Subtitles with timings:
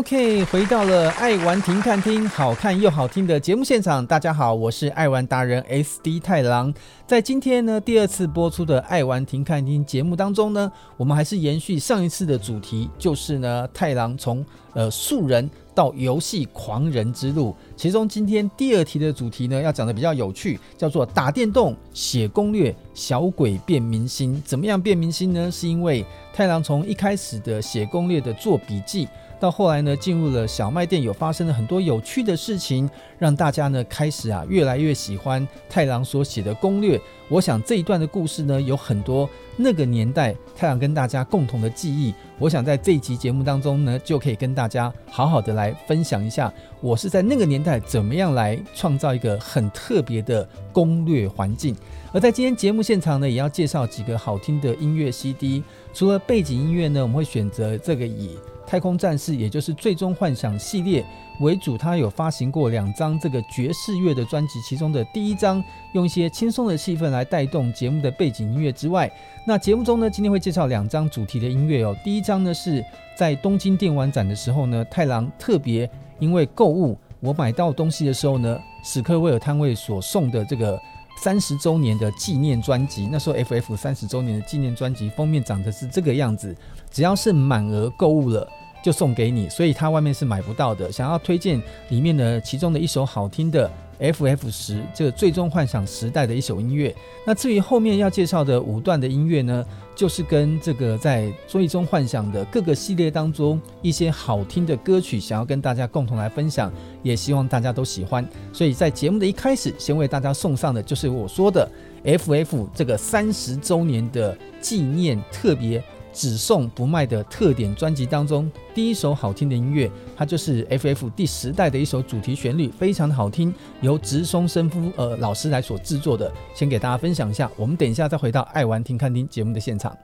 [0.00, 4.04] OK，回到了爱玩停看听，好看又好听的节目现场。
[4.06, 6.72] 大家好，我是爱玩达人 SD 太郎。
[7.06, 14.42] 在今天呢，第二次播出的爱玩停看听节目当中呢，我们还是延续上一次的主题，就是呢，太郎从
[14.72, 17.54] 呃素人到游戏狂人之路。
[17.76, 24.42] 其中今天第二题的主题呢，要讲的比较有趣，叫做打电动、写攻略、小鬼变明星。
[24.46, 25.50] 怎么样变明星呢？
[25.50, 29.06] 是因为太郎从一开始的写攻略的做笔记。
[29.40, 37.00] 到后来呢，进入了小卖店，有发生了很多有趣的事情，让大家呢开始啊越来越喜欢太郎所写的攻略。
[37.30, 42.12] 我想这一段的故事呢，有很多那个年代太郎跟大家共同的记忆。
[42.38, 51.74] 我想在这一集节目当中呢，就可以跟大家好好的来分享一下，我是在那个年代怎么样来创造一个很特别的攻略环境。
[52.12, 55.62] 而在今天节目现场呢，也要介绍几个好听的音乐 CD。
[55.92, 58.38] 除了背景音乐呢，我们会选择这个以。
[58.66, 61.04] 太空战士，也就是最终幻想系列
[61.40, 65.60] 为主，他有发行过两张这个爵士乐的专辑，其中的第一张
[65.92, 69.10] 用一些轻松的气氛来带动节目的背景音乐之外，
[69.44, 71.96] 那节目中呢，今天会介绍两张主题的音乐哦。
[72.04, 72.84] 第一张呢是
[73.16, 80.80] 在东京电玩展的时候呢，太郎特别因为购物，我买到东西的时候呢，史克威尔摊位所送的这个
[81.22, 86.56] 三十周年的纪念专辑，那时候 FF 三十周年的纪念专辑封面长得是这个样子，
[86.90, 88.48] 只要是满额购物了。
[88.82, 90.90] 就送给你，所以它外面是买不到的。
[90.90, 91.60] 想要推荐
[91.90, 96.96] 里面的其中的一首好听的 FF 十，这个最终幻想时代的一首音乐。
[97.26, 99.62] 那至于后面要介绍的五段的音乐呢，
[100.00, 108.26] 就是跟这个在最终幻想的各个系列当中一些好听的歌曲，想要跟大家共同来分享，也希望大家都喜欢。
[108.50, 111.70] 所以在节目的一开始，先为大家送上的就是我说的
[112.02, 115.84] FF 这个三十周年的纪念特别。
[116.12, 119.88] 只送不卖的特典专辑当中，第一首好听的音乐，
[120.20, 127.50] 它就是 FF 第十代的一首主题旋律，非常的好听，由直松伸夫呃老师来所制作的，先给大家分享一下。
[127.56, 129.96] 我们等一下再回到爱玩听看听节目的现场。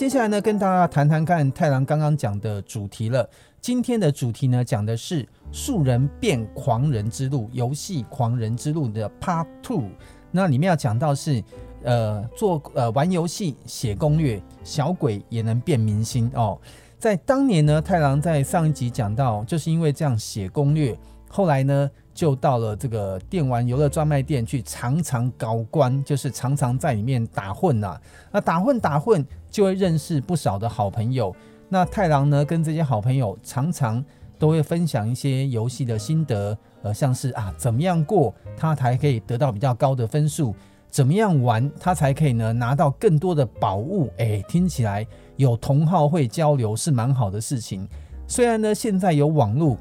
[0.00, 3.28] 接下来呢，跟大家谈谈看太郎刚刚讲的主题了。
[3.60, 9.90] 今天的主题呢，讲的是素人变狂人之路，游戏狂人之路的 Part Two。
[10.30, 11.44] 那里面要讲到是，
[11.82, 16.58] 呃，做呃玩游戏写攻略，小鬼也能变明星哦。
[16.98, 20.98] 在当年呢，太郎在上一集讲到，就是因为这样写攻略，
[21.28, 21.90] 后来呢。
[22.12, 28.00] 就到了这个电玩游乐专卖店去，常常搞关，就是常常在里面打混呐、啊。
[28.32, 31.34] 那打混打混，就会认识不少的好朋友。
[31.68, 34.02] 那太郎呢，跟这些好朋友常常
[34.38, 40.54] 都会分享一些游戏的心得，呃，像是啊，怎么样过他才可以得到比较高的分数，
[40.88, 44.10] 怎么样玩他才可以呢拿到更多的宝物。
[44.18, 45.06] 哎，听起来
[45.36, 47.86] 有同好会交流是蛮好的事情。
[48.26, 49.76] 虽然呢，现在有网络，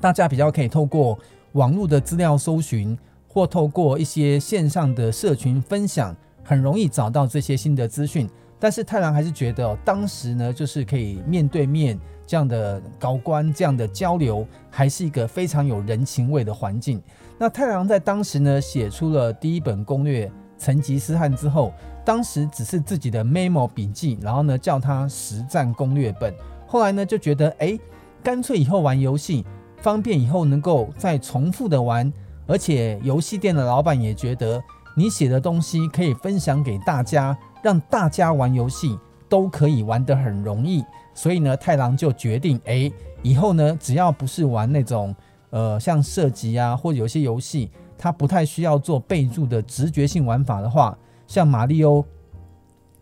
[0.00, 1.18] 大家比较可以透过。
[1.52, 2.96] 网络的资料搜寻，
[3.26, 6.14] 或透过一些线上的社群分享，
[6.44, 8.28] 很容易找到这些新的资讯。
[8.58, 17.02] 但是太郎还是觉得，当时呢，就是可以面对面这样的高官这样的交流，还是一个非常有人情味的环境。
[17.38, 20.26] 那太郎在当时呢，写出了第一本攻略
[20.58, 21.72] 《成吉思汗》之后，
[22.04, 26.34] 当时只是自己的 memo 笔记，然后呢，叫他实战攻略本。
[26.66, 27.78] 后来呢，就觉得，哎，
[28.22, 29.44] 干脆以后玩游戏。
[29.80, 32.12] 方便以后能够再重复的玩，
[32.48, 34.60] 而且游戏店的老板也觉得
[34.96, 40.84] 你写的东西可以分享给大家，让大家玩游戏都可以玩得很容易。
[41.14, 42.90] 所以呢，太郎就决定，哎，
[43.22, 45.14] 以后呢，只要不是玩那种
[45.50, 50.96] 呃像射击啊，或者有些游戏它不太需要做备注的直觉性玩法的话，
[51.26, 52.04] 像马里欧。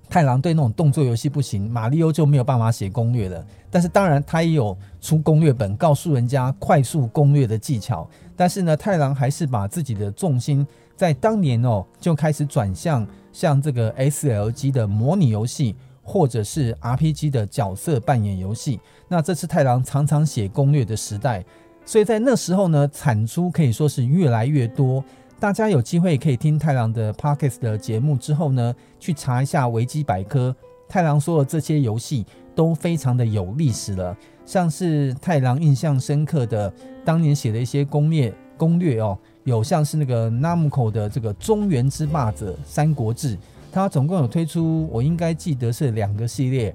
[0.08, 3.44] 太郎对那种动作游戏不行，马里欧就没有办法写攻略了。
[3.72, 8.08] 但是当然，他也有出攻略本，告诉人家快速攻略的技巧。
[8.36, 10.64] 但是呢，太郎还是把自己的重心
[10.94, 13.04] 在当年哦，就开始转向
[13.36, 18.80] 像这个 SLG 的模拟游戏，或者是 RPG 的角色扮演游戏。
[19.08, 21.44] 那这是太郎常常写攻略的时代，
[21.84, 25.04] 所以在那时候呢，产出可以说是越来越多。
[25.38, 30.56] 大家有机会可以听太郎的 Podcast 的节目之后呢，去查一下维基百科。
[30.88, 32.24] 太郎说的这些游戏
[32.54, 34.16] 都非常的有历史了，
[34.46, 36.72] 像是太郎印象深刻的
[37.04, 43.38] 当年写的一些攻略攻略哦，有像是那个 Namco 的这个中原之霸者三国志，
[43.70, 46.74] 它总共有推出，我应该记得是两个系列，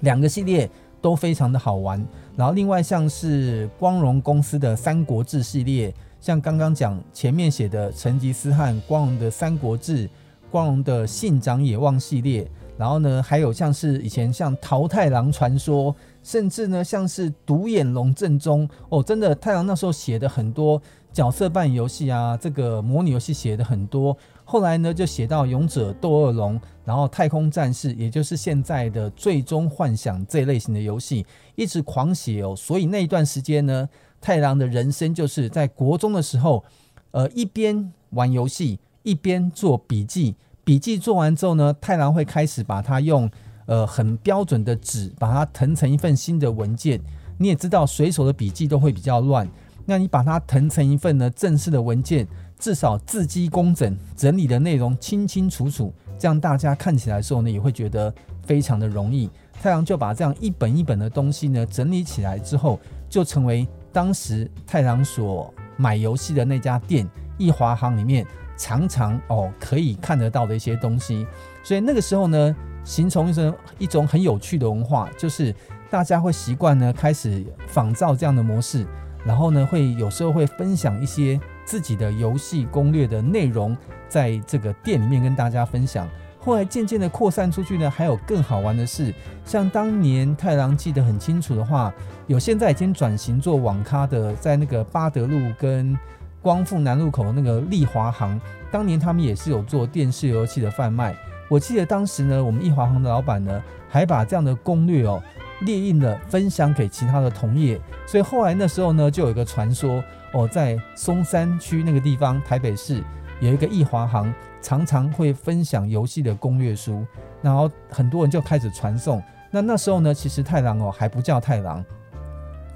[0.00, 0.68] 两个系列
[1.02, 2.02] 都非常的好玩。
[2.34, 5.94] 然后另外像是光荣公司的三国志系列。
[6.18, 10.08] 像刚刚讲前面写的成吉思汗、光荣的三国志、
[10.50, 15.94] 光荣的信长野望系列，然后呢，还有像是以前像桃太郎传说，
[16.24, 20.80] 甚至呢像是独眼龙正宗哦，真的太郎那时候写的很多
[21.16, 24.14] 角色扮演游戏啊，这个模拟游戏写的很多。
[24.44, 31.24] 后来呢就写到勇者斗恶龙，然后太空战士，也就是现在的最终幻想这类型的游戏，
[31.54, 32.54] 一直狂写哦。
[32.54, 33.88] 所以那一段时间呢。
[34.18, 36.64] 太郎的人生就是在国中的时候，
[37.12, 40.34] 呃，一边玩游戏一边做笔记。
[40.64, 43.30] 笔记做完之后呢，太郎会开始把它用
[43.66, 47.00] 呃很标准的纸把它腾成一份新的文件。
[47.38, 49.48] 你也知道，随手的笔记都会比较乱。
[49.86, 52.28] 那你把它腾成一份呢正式的文件，
[52.58, 58.12] 至少字迹工整，整理的内容清清楚楚，这样大家看起来的时候呢，也会觉得
[58.42, 59.30] 非常的容易。
[59.62, 62.78] 太郎就把这样一本一本的东西呢整理起来之后，
[63.08, 63.66] 就成为。
[63.92, 71.26] 当时太郎所买游戏的那家店艺华行里面，常常哦可以看得到的一些东西，
[71.62, 75.54] 所以那个时候呢，形成一种一种很有趣的文化，就是
[75.88, 78.86] 大家会习惯呢开始仿照这样的模式，
[79.26, 83.76] 然后呢会有时候会分享一些自己的游戏攻略的内容，
[84.08, 86.08] 在这个店里面跟大家分享。
[86.38, 89.12] 后来渐渐的扩散出去呢，还有更好玩的是，
[89.44, 91.92] 像当年太郎记得很清楚的话，
[92.28, 95.98] 有现在已经转型做网咖的，在那个八德路跟
[96.40, 98.40] 光复南路口的那个丽华行，
[98.70, 101.16] 当年他们也是有做电视游戏的贩卖。
[101.48, 105.20] 我记得当时呢，我们丽华行的老板呢，还把这样的攻略哦
[105.60, 107.80] 列印了，分享给其他的同业。
[108.06, 113.02] 所以后来那时候呢，就有一个传说哦，在松山区那个地方，台北市
[113.40, 114.32] 有一个易华行。
[114.62, 117.06] 常常会分享游戏的攻略书，
[117.40, 119.22] 然后很多人就开始传送。
[119.48, 121.84] 那那时候呢，其实太郎哦还不叫太郎，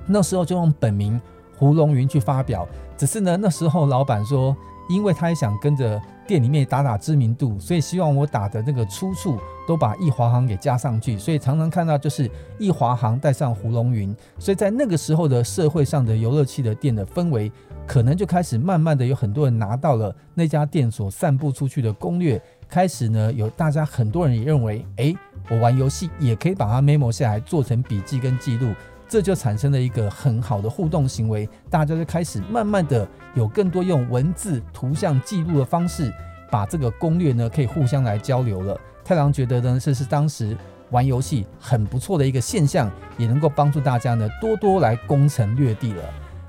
[0.06, 1.20] 那时候就用本名
[1.58, 2.64] 胡龙云去发表。
[2.96, 4.56] 只是呢，那时候老板说，
[4.88, 11.18] 因为他也想跟着店里面打打知名度，所以希望我打的那个出处都把易华行给加上去。
[11.18, 14.14] 所以常常看到就是易华行带上胡龙云。
[14.38, 17.50] 所以在那个时候的社会上的游乐器的店的氛围。
[17.86, 25.16] 可能就开始慢慢的有很多人拿到了那家店所散布出去的攻略，开始呢有大家很多人也认为，诶，
[25.48, 28.72] 我玩游戏也可以把它 memo 下来，做成笔记跟记录，
[29.10, 36.14] 这就产生了一个很好的互动行为，大家就开始慢慢的有更多用文字、图像记录的方式，
[36.48, 38.80] 把这个攻略呢可以互相来交流了。
[39.04, 40.56] 太郎觉得呢，这是当时
[40.92, 42.88] 玩游戏很不错的一个现象，
[43.18, 46.04] 也能够帮助大家呢多多来攻城略地了。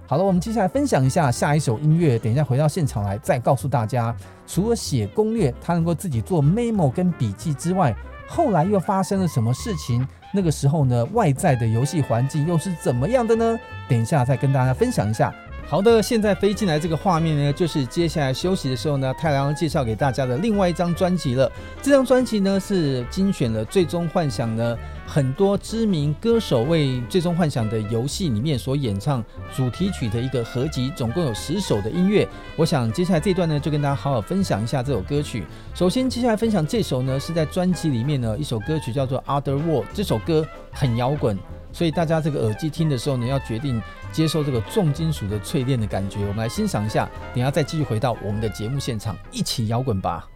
[0.05, 2.19] 好了，我们接下来分享一下下一首音乐。
[2.19, 4.15] 等一下回到现场来，再告诉大家，
[4.45, 7.95] 除了写攻略，他能够自己做 memo 跟笔记之外，
[8.27, 10.07] 后来又发生了什么事情？
[10.31, 13.59] 那个时候呢，外在的游戏环境又是怎么样的呢？
[13.89, 15.33] 等一下再跟大家分享一下。
[15.71, 21.49] 好的，现在飞进来这个画面呢，就是接下来休息的时候呢，太郎介绍给大家的另外一张专辑了。
[21.81, 29.23] 这张专辑呢是精选了《最终幻想》呢很多知名歌手为《最终幻想》的游戏里面所演唱
[29.55, 32.27] 主题曲的一个合集，总共有十首的音乐。
[32.57, 35.45] 我想接下来这段呢，就跟大家好好分享一下这首歌曲。
[35.73, 41.39] 首先，接下来分享这首呢，是在专辑里面呢一首歌曲叫做《Other World》，这首歌很摇滚。
[41.73, 46.19] 所以大家这个耳机听的时候呢，要决定接受这个重金属的淬炼的感觉。
[46.21, 50.27] 我们来欣赏一下，等下再继续回到我们的节目现场，一起摇滚吧。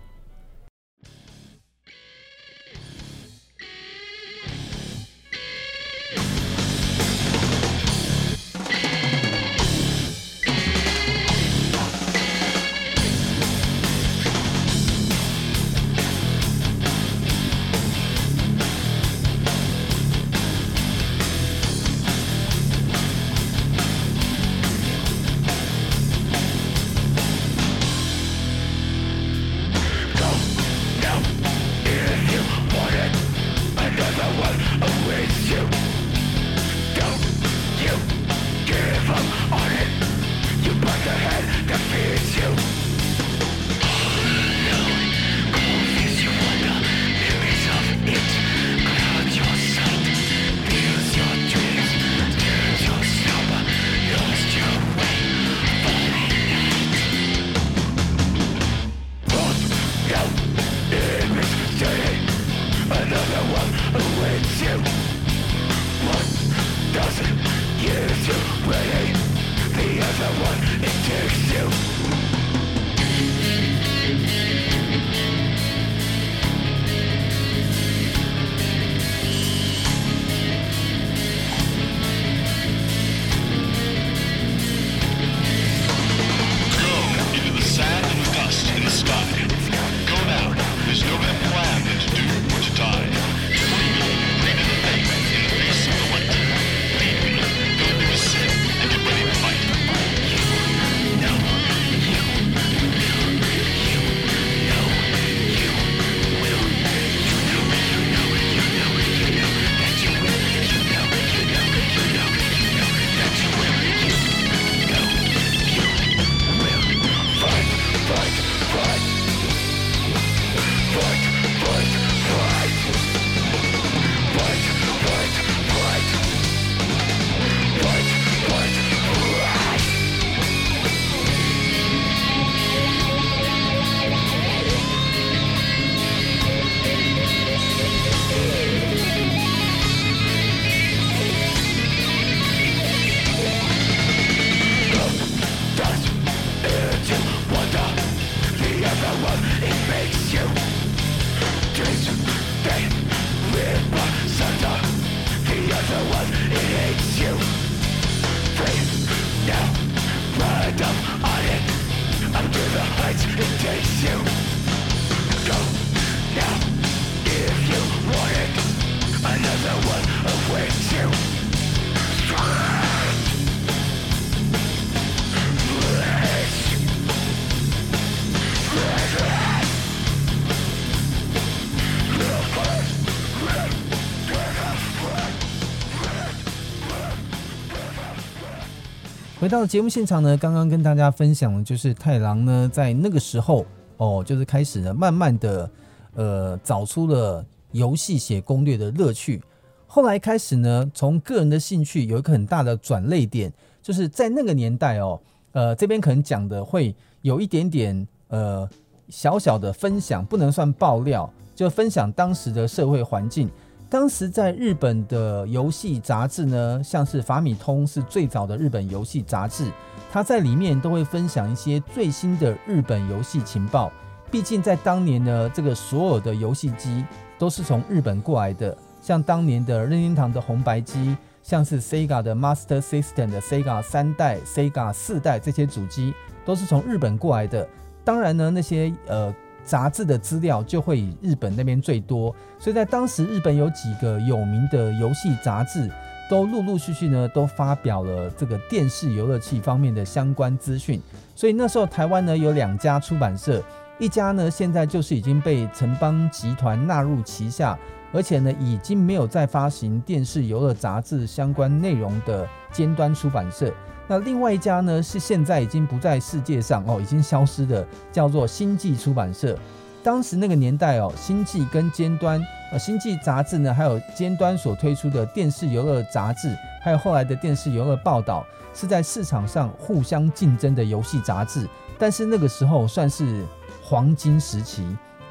[189.46, 193.64] 回到节目现场呢，刚刚跟大家分享的就是太郎呢，在那个时候
[193.98, 195.70] 哦，就是开始呢，慢慢的
[196.16, 199.40] 呃，找出了游戏写攻略的乐趣。
[199.86, 205.22] 后来开始呢，从个人的兴趣有一个很大的转类点，就是在那个年代哦，
[205.52, 208.68] 呃，这边可能讲的会有一点点呃
[209.10, 213.48] 小小的分享，不能算爆料，就分享当时的社会环境。
[213.96, 219.72] 当时在日本的游戏杂志呢，像是法米通是最早的日本游戏杂志，
[220.12, 223.90] 它在里面都会分享一些最新的日本游戏情报，
[224.30, 227.06] 毕竟在当年呢，这个所有的游戏机
[227.40, 237.66] 都是从日本过来的，像当年的任天堂的红白机，像是 Sega 的 Master System 的 Sega 三代、Sega 四代这些主机都是从日本过来的。
[238.04, 239.34] 当然呢，那些呃
[239.66, 245.90] 杂志的资料就会以日本那边最多，所以在当时日本有几个有名的游戏杂志。
[246.28, 251.00] 都陆陆续续呢，都发表了这个电视游乐器方面的相关资讯。
[251.36, 253.62] 所以那时候台湾呢有两家出版社，
[254.00, 257.78] 一家呢现在就是已经被城邦集团纳入旗下，
[258.12, 263.72] 而且呢已经没有再发行电视游乐杂志相关内容的尖端出版社。
[264.08, 269.58] 那另外一家呢是现在已经不在世界上哦，已经消失的，叫做星际出版社。
[270.04, 272.40] 当时那个年代哦，星际跟尖端，
[272.72, 281.68] 呃，星际杂志呢，还有尖端所推出的电视游乐杂志，还有后来的电视游乐报道，是在市场上互相竞争的游戏杂志。
[281.98, 283.44] 但是那个时候算是
[283.82, 284.86] 黄金时期，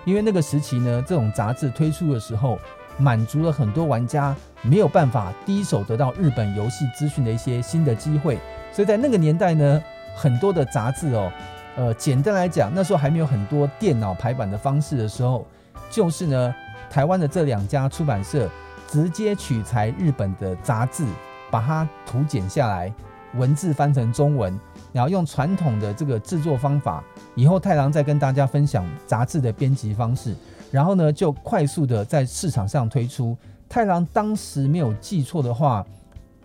[0.04, 2.58] 因为那个时期呢，这种杂志推出的时候，
[2.98, 8.38] 满足了很多玩家没有办法第一手得到日本游戏资讯的一些新的机会。
[8.72, 9.82] 所以在那个年代呢，
[10.16, 11.30] 很多的杂志哦。
[11.76, 15.44] 呃，简单来讲，那时候还没有很多电脑排版的方式的时候，
[15.90, 16.54] 就是呢，
[16.88, 18.48] 台湾的这两家出版社
[18.86, 21.04] 直接取材日本的杂志，
[21.50, 22.92] 把它图剪下来，
[23.34, 24.56] 文字翻成中文，
[24.92, 27.02] 然后用传统的这个制作方法。
[27.34, 30.32] 以后太郎再跟大家分享杂志的编辑方式，
[30.74, 33.36] 然后呢，就快速的在市场上推出。
[33.68, 35.86] 太郎当时没有记错的话，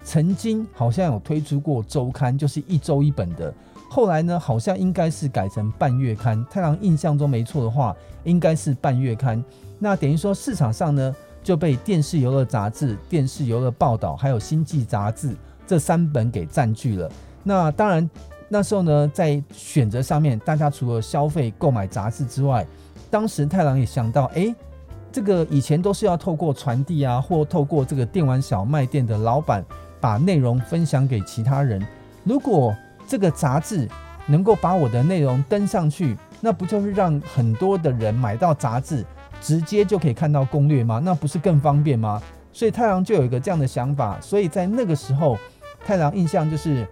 [0.03, 3.51] 曾经好像有推出过周刊，就是一周一本的。
[3.89, 6.45] 后来呢，好像应该是改成半月刊。
[6.47, 9.43] 太郎印象中没错的话，应该是半月刊。
[9.79, 17.11] 那等于说市场上呢，就被电视游乐杂志、电视游乐报道还有星际杂志这三本给占据了。
[17.43, 18.07] 那当然
[18.47, 22.63] 那时候呢，在选择上面，大家除了消费购买杂志之外，
[23.09, 24.53] 当时太郎也想到，哎，
[25.11, 29.63] 这个以前都是要透过传递啊，或透过这个电玩小卖店的老板
[29.99, 31.85] 把内容分享给其他人，
[32.23, 32.75] 如果
[33.07, 33.87] 这个杂志
[34.27, 39.03] 能够把我的内容登上去，那不就是让很多的人买到杂志，
[39.41, 41.01] 直接就可以看到攻略吗？
[41.03, 42.21] 那不是更方便吗？
[42.53, 44.19] 所以太郎就有一个这样的想法。
[44.21, 45.35] 所以在那个时候，
[45.83, 46.87] 太郎印象就是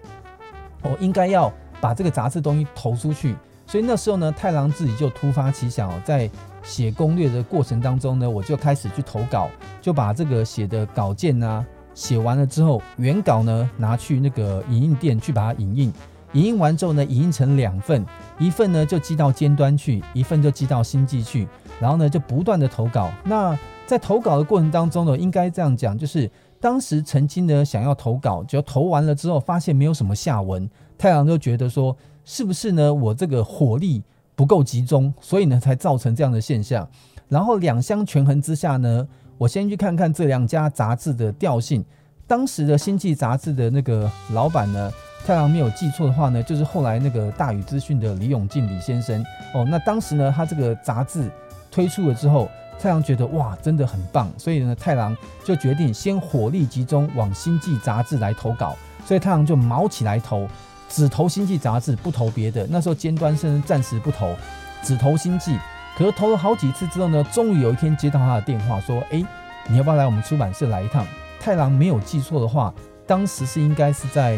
[0.82, 3.36] 我应该要把这个杂志东西投出去。
[3.68, 6.30] 所以那时候呢，太郎自己就突发奇想，在
[6.64, 9.50] 写攻略的过程当中呢，我就开始去投稿，
[9.82, 11.66] 就把这个写的稿件啊。
[11.94, 15.94] 写完了之后，原稿呢拿去那个影印店去把它影印，
[16.34, 18.06] 影印完之后呢，影印成两份，
[18.38, 21.48] 一份呢就寄到尖端去，一份就寄到星际去，
[21.80, 23.12] 然后呢就不断的投稿。
[23.26, 34.04] 那在投稿的过程当中呢，应该这样讲，就是当时曾经呢想要投稿，就投完了之后发现没有什么下文，太郎就觉得说，是不是呢我这个火力
[34.36, 36.86] 不够集中，所以呢才造成这样的现象。
[37.30, 39.08] 然后两相权衡之下呢。
[39.40, 41.86] 我先去看看这两家杂志的调性。
[42.26, 44.92] 当时的星际杂志的那个老板呢，
[45.28, 49.63] 太郎没有记错的话呢，就是后来那个大宇资讯的李永进李先生哦。
[49.70, 51.30] 那当时呢，他这个杂志
[51.70, 58.76] 推出了之后，太郎觉得哇，真的很棒，所以呢，太郎就决定先火力集中往星际杂志来投稿。
[59.06, 60.48] 所以太郎就卯起来投，
[60.89, 62.65] 只投星际杂志，不投别的。
[62.69, 64.36] 那时候尖端甚至暂时不投，
[64.84, 65.58] 只投星际。
[65.97, 69.23] 可是投了好几次之后呢，终于有一天接到他的电话，说：“哎，
[69.67, 71.06] 你要不要来我们出版社来一趟？”
[71.41, 72.73] 太郎没有记错的话，
[73.06, 74.38] 当时是应该是在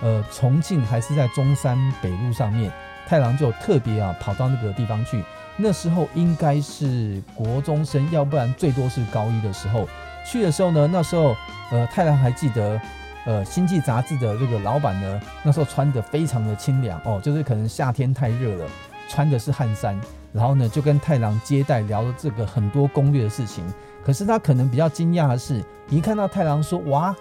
[0.00, 2.72] 呃重庆还是在中山北路上面，
[3.06, 5.24] 太郎就特别啊跑到那个地方去。
[5.56, 9.86] 那时候应该是国中生，要不然最多是高一的时候
[10.24, 11.36] 去的时候呢，那时候
[11.70, 12.80] 呃太郎还记得，
[13.24, 18.66] 呃星际杂志的这个老板呢，那时候穿得非常的清凉哦，就是可能夏天太热了，
[19.08, 19.98] 穿的是汗衫。
[20.32, 23.62] 然后呢，就跟太郎接待聊了这个很多攻略的事情。
[24.02, 27.14] 可是他可能比较惊讶的是，一看到太郎说：“哇，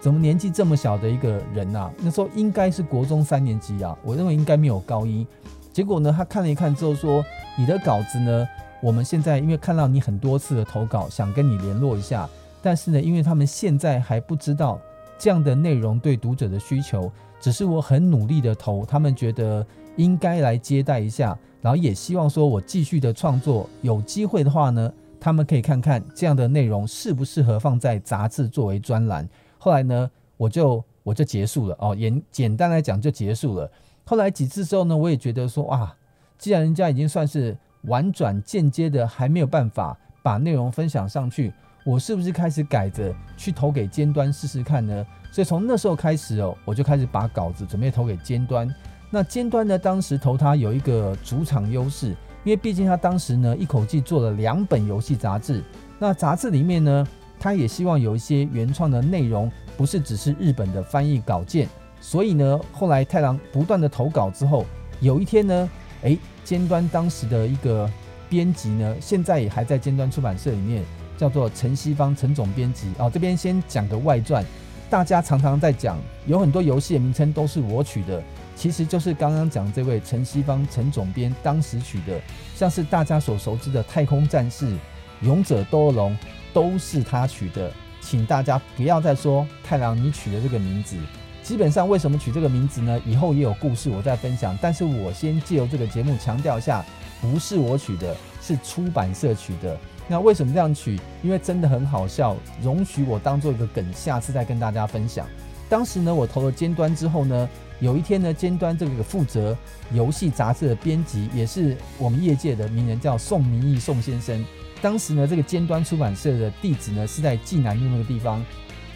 [0.00, 5.26] 怎么年纪这么小的一个人、啊？”那时候应该是国中三年级啊，我认为应该没有高一。
[5.72, 7.24] 结果呢，他看了一看之后说
[7.56, 8.46] ：“你的稿子呢，
[8.82, 12.28] 我们现在因为看到你很多次的投稿，想跟你联络一下。
[12.60, 14.78] 但是呢，因为他们现在还不知道
[15.18, 29.28] 这样的内容对读者的需求，只是我很努力的投，他们觉得应该来接待一下。”然后也希望说，我继续的创作，有机会的话呢，他们可以看看这样的内容适不适合放在杂志作为专栏。
[29.58, 33.68] 后来呢，我就我就结束了哦，简简单来讲就结束了。
[34.04, 35.92] 后来几次之后呢，我也觉得说，哇，
[36.38, 41.52] 既然人家已经算是婉转间接的还没有办法把内容分享上去，
[41.88, 45.06] 我是不是开始改着去投给尖端试试看呢？
[45.32, 48.68] 所以从那时候开始哦，我就开始把稿子准备投给尖端。
[49.08, 49.78] 那尖端呢？
[49.78, 52.08] 当时投他有一个主场优势，
[52.44, 55.64] 因为毕竟他当时呢一口气做了两本游戏杂志，
[55.98, 57.08] 那杂志里面呢，
[57.40, 61.66] 他也希望有一些原创的内容，不是只是日本的翻译稿件。
[62.02, 64.66] 所以呢，后来太郎不断的投稿之后，
[65.00, 65.70] 有一天呢，
[66.02, 67.90] 哎，尖端当时的一个
[68.28, 70.84] 编辑呢，现在也还在尖端出版社里面，
[71.18, 72.90] 叫做陈西方陈总编辑。
[72.96, 74.42] 哦，这边先讲个外传，
[74.88, 78.22] 大家常常在讲，有很多游戏的名称都是我取的，
[78.56, 82.18] 其实就是刚刚讲这位陈西方陈总编当时取的，
[82.54, 84.66] 像是大家所熟知的《太空战士》
[85.20, 86.12] 《勇者斗恶龙》
[86.54, 90.96] 都是他取的，请大家不要再说太郎你取的这个名字。
[91.42, 93.00] 基本上为什么取这个名字呢？
[93.06, 94.58] 以后也有故事我再分享。
[94.60, 96.84] 但是我先借由这个节目强调一下，
[97.22, 99.78] 不是我取的，是出版社取的。
[100.08, 100.98] 那为什么这样取？
[101.22, 105.26] 因为真的很好笑，容许我当做一个梗，下次再跟大家分享。
[105.68, 109.54] 当时呢，我投了尖端之后呢，有一天呢，尖端这个负责
[109.92, 114.42] 游戏杂志的编辑，也是我们业界的名人，叫宋明义宋先生。
[114.80, 118.42] 当时呢，这个尖端出版社的地址呢是在济南路那个地方，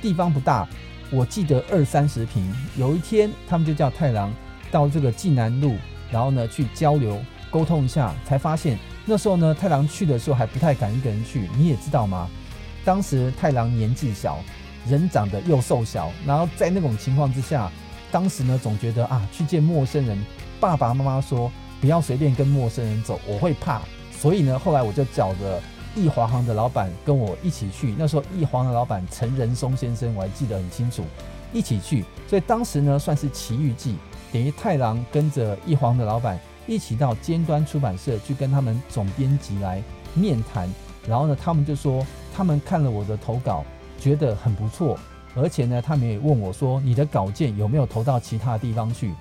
[0.01, 0.66] 地方不大。
[1.11, 2.51] 我记得二三十平。
[2.79, 4.33] 有一天，他们就叫太郎
[4.70, 5.77] 到这个济南路，
[6.11, 11.48] 然后呢去交流沟通一下，才发现那时候呢，太郎去的时候还不太敢一个人去。
[11.56, 12.28] 你也知道吗？
[12.84, 14.38] 当时太郎年纪小，
[14.88, 17.70] 人长得又瘦小，然后在那种情况之下，
[18.10, 20.24] 当时呢总觉得啊，去见陌生人，
[20.60, 23.80] 爸爸妈妈说不要随便跟陌生人走，我会怕。
[24.12, 25.60] 所以呢，后来我就找着。
[25.94, 31.04] 易华行的老板跟我一起去，那时候易华的老板陈仁松先生我还记得很清楚，
[31.52, 33.96] 一起去，所以当时呢算是奇遇记，
[34.32, 39.83] 等于太郎跟着易华的老板一起到尖端出版社去跟他们总编辑来
[40.14, 40.68] 面谈，
[41.07, 43.64] 然后呢他们就说他们看了我的投稿
[43.98, 44.98] 觉得很不错，
[45.35, 49.12] 而且呢他们也问我说，你的稿件有没有投到其他地方去，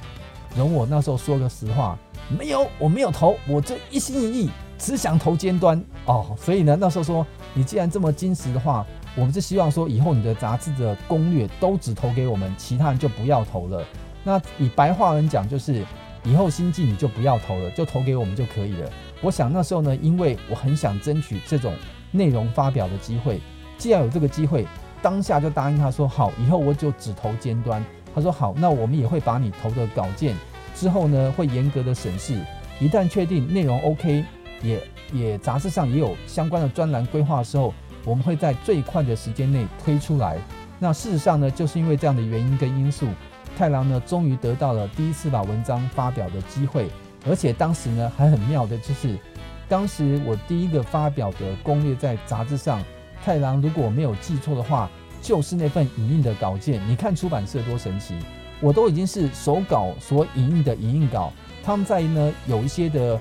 [0.55, 1.97] 容我那时候说个实话，
[2.37, 4.49] 没有，我没有投，我这一心一意。
[4.83, 7.23] 只想投尖端哦，所以呢，那时候说
[7.53, 8.83] 你既然这么矜持的话，
[9.15, 13.85] 我们是希望说以后你的杂志的攻略都只投给我们，其他人就不要投了。
[14.23, 15.85] 那以白话文讲就是，
[16.23, 18.89] 以后新进你就不要投了，就投给我们就可以了。
[19.21, 21.73] 我想那时候呢，因为我很想争取这种
[22.11, 23.39] 内容发表的机会，
[23.77, 24.65] 既然有这个机会，
[25.01, 27.83] 当下就答应他说好，以后我就只投尖端。
[28.13, 30.35] 他说好，那我们也会把你投的稿件
[30.75, 32.39] 之后呢，会严格的审视，
[32.79, 34.23] 一旦确定内容 OK。
[34.61, 34.79] 也
[35.11, 37.73] 也杂志上也有相关的专栏规划的时候，
[38.05, 40.37] 我们会在最快的时间内推出来。
[40.77, 43.07] 那事实上呢，就是因为这样的原因跟因素，
[43.57, 46.89] 太郎呢终于得到了第一次把文章发表的机会。
[47.27, 49.17] 而且当时呢还很妙的就是，
[49.67, 52.81] 当时我第一个发表的攻略在杂志上，
[53.23, 54.89] 太郎如果没有记错的话，
[55.21, 56.81] 就是那份影印的稿件。
[56.87, 58.17] 你看出版社多神奇，
[58.59, 61.31] 我都已经是手稿所影印的影印稿，
[61.63, 63.19] 他们在呢有一些的。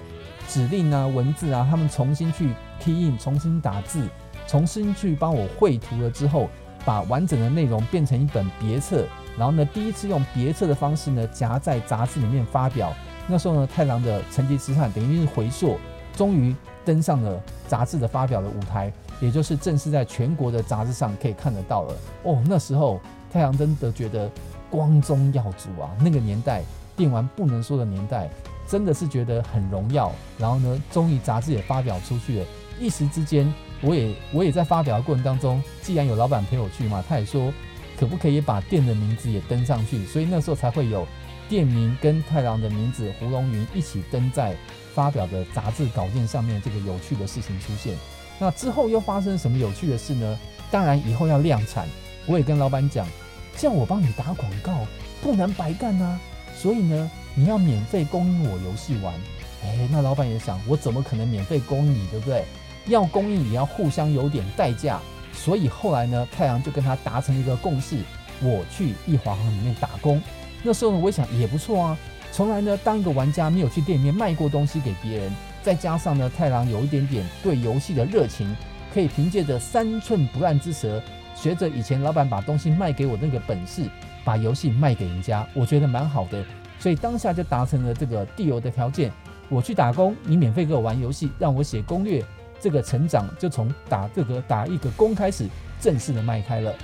[0.49, 4.09] 指令啊，文字啊，他们重新去 key in，重新打字，
[4.49, 6.51] 重新去帮我绘图了之后，
[6.85, 9.07] 把完整的内容变成一本别册，
[9.41, 12.93] 然后呢，第一次用别册的方式呢，夹在杂志里面发表。
[13.27, 15.79] 那时候呢，太郎的成吉思汗等于是回溯，
[16.15, 21.95] 终于登上了杂志的发表的舞台，也就是正式在全国的杂志上可以看得到了。
[22.25, 23.01] 哦，那时候
[23.33, 24.31] 太郎真的觉得
[24.69, 26.63] 光宗耀祖啊，那个年代
[26.95, 28.29] 电玩不能说的年代。
[28.69, 32.47] 真的是觉得很荣耀，然后呢，终于杂志也发表出去了。
[32.79, 37.53] 一时之间，我也我也在发表的过程当中，既然有老板陪我去嘛，他也说
[38.01, 41.07] 可不可以把店的名字也登上去，所以那时候才会有
[41.51, 44.57] 店名跟太郎的名字胡龙云一起登在
[44.95, 46.63] 发表的杂志稿件上面。
[46.65, 47.95] 这个有趣的事情出现，
[48.39, 50.39] 那之后又发生什么有趣的事呢？
[50.71, 51.87] 当然以后要量产，
[52.25, 53.07] 我也跟老板讲，
[53.55, 54.87] 叫我帮你打广告
[55.21, 56.19] 不能白干啊，
[56.57, 57.11] 所以呢。
[57.37, 59.15] 你要免费供应我游戏玩，
[59.63, 62.45] 哎，那老板也想，我怎么可能免费供应你，对不对？
[62.87, 65.01] 要供应也要互相有点代价，
[65.33, 67.97] 所以后来呢，太郎就跟他达成一个共识，
[68.43, 70.21] 我去易华行里面打工。
[70.63, 71.99] 那时候呢，我一想也不错啊，
[72.33, 78.55] 从来呢当一个玩家没有去店里面卖过东西给别人，再加上呢太郎有一点点对游戏的热情，
[78.93, 81.03] 可以凭借着三寸不烂之舌，
[81.35, 83.89] 学着以前老板把东西卖给我那个本事，
[84.25, 86.45] 把游戏卖给人家，我觉得蛮好的。
[86.79, 89.11] 所以当下就达成了这个 deal 的条件，
[89.49, 92.25] 我去打工，你免费给我玩游戏，让我写攻略，
[92.61, 95.47] 这个成长就从打这个打一个工开始
[95.81, 96.75] 正式的迈开了。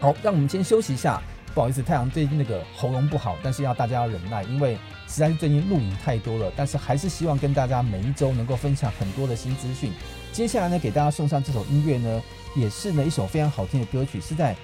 [0.00, 1.22] 好，让我们先休息一下，
[1.54, 4.74] 不好意思，太阳最近那个喉咙不好，但是要大家要忍耐，因为
[5.06, 9.92] 实在是最近录影太多了，但是还是希望跟大家每一周能够分享很多的新资讯。
[10.32, 12.22] 接下来呢，给大家送上这首音乐呢，
[12.56, 14.56] 也是呢一首非常好听的歌曲，是在。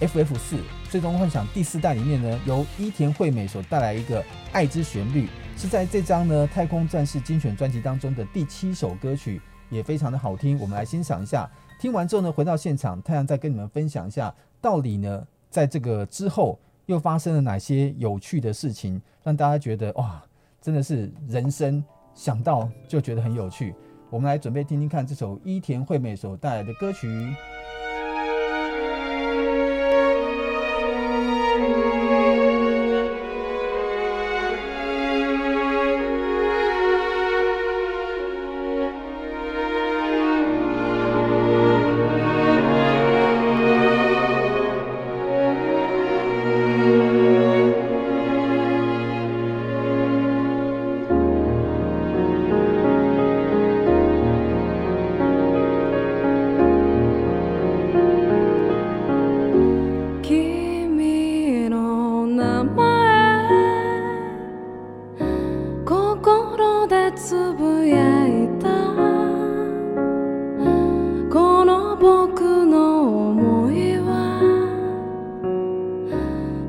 [0.00, 0.56] FF 四
[0.90, 5.26] 最终幻想第四代里面呢，由伊田惠美所带来一个《爱之旋律》，
[5.56, 9.40] 是在这张呢《太空战士精选专辑》当中的第七首歌曲，
[9.72, 10.56] 也非常的好听。
[10.60, 11.50] 我们来欣赏一下。
[11.80, 16.56] 听完之后呢，回到现场，太阳再跟你们分享一下，到底呢，在这个之后
[16.86, 20.22] 又发生了哪些有趣的事情，让大家觉得哇，
[20.60, 21.82] 真的是人生
[22.14, 23.74] 想到就觉得很有趣。
[24.10, 27.08] 我们来准备听听看这首伊田惠美所带来的歌曲。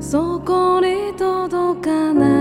[0.04, 2.33] そこに届かない。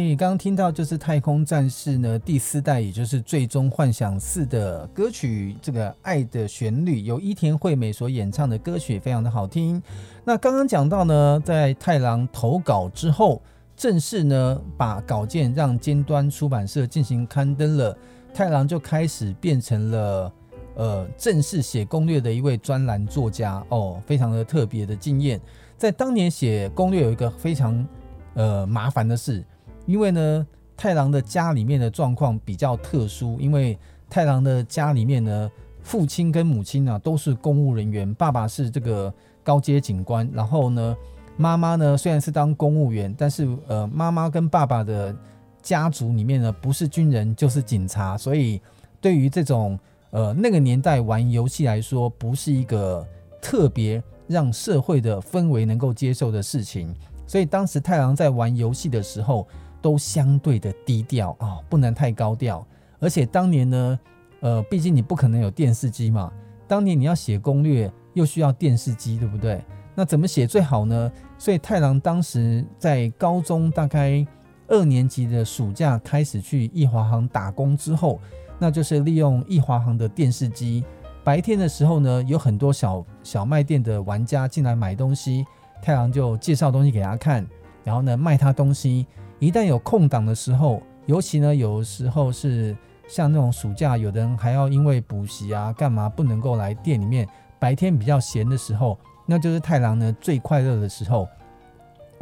[0.00, 9.80] OK，刚刚听到就是《太空战士》呢第四代，也就是《最终幻想四》的歌曲，这个《爱的旋律》由伊田惠美所演唱的歌曲，非常的好听。
[10.24, 13.42] 那刚刚讲到呢，在太郎投稿之后，
[13.76, 17.94] 正式呢把稿件让尖端出版社进行刊登了，
[18.32, 20.32] 太郎就开始变成了
[20.76, 25.38] 呃正式写攻略的一位专栏作家哦，非常的特别的经验。
[25.76, 27.86] 在当年写攻略有一个非常
[28.32, 29.44] 呃麻烦的事。
[29.90, 33.76] 因为呢，太郎的家里面的状况比较特殊，因为
[34.08, 35.50] 太郎的家里面呢，
[35.82, 40.96] 父亲跟母亲啊都是公务人员，爸爸是这个高阶警官，然后呢，
[41.36, 45.12] 妈妈呢虽然是当公务员，但是呃，妈妈跟爸爸的
[45.60, 48.62] 家族里面呢不是军人就是警察，所以
[49.00, 49.76] 对于这种
[50.10, 53.04] 呃那个年代玩游戏来说，不是一个
[53.42, 56.94] 特别让社会的氛围能够接受的事情，
[57.26, 59.48] 所以当时太郎在玩游戏的时候。
[59.80, 62.66] 都相对的低调啊，不能太高调。
[62.98, 63.98] 而且当年呢，
[64.40, 66.30] 呃，毕竟你不可能有电视机嘛。
[66.68, 69.62] 当年你要写攻略，又需要电视机，对不对？
[69.94, 71.10] 那怎么写最好呢？
[71.36, 74.24] 所以太郎当时在高中大概
[74.68, 78.20] 二年级的暑假开始去义华行打工之后，
[78.58, 80.84] 那就是利用义华行的电视机。
[81.24, 85.44] 白天的时候呢，有很多小小卖店的玩家进来买东西，
[85.82, 87.46] 太郎就介绍东西给他看，
[87.82, 89.06] 然后呢卖他东西。
[89.40, 92.76] 一旦有空档的时候，尤其呢，有时候是
[93.08, 97.26] 像那种暑假，有的人还要因为补习啊、干嘛不能够来店里面。
[97.58, 101.26] 白天比较闲的时候，那就是太郎呢最快乐的时候。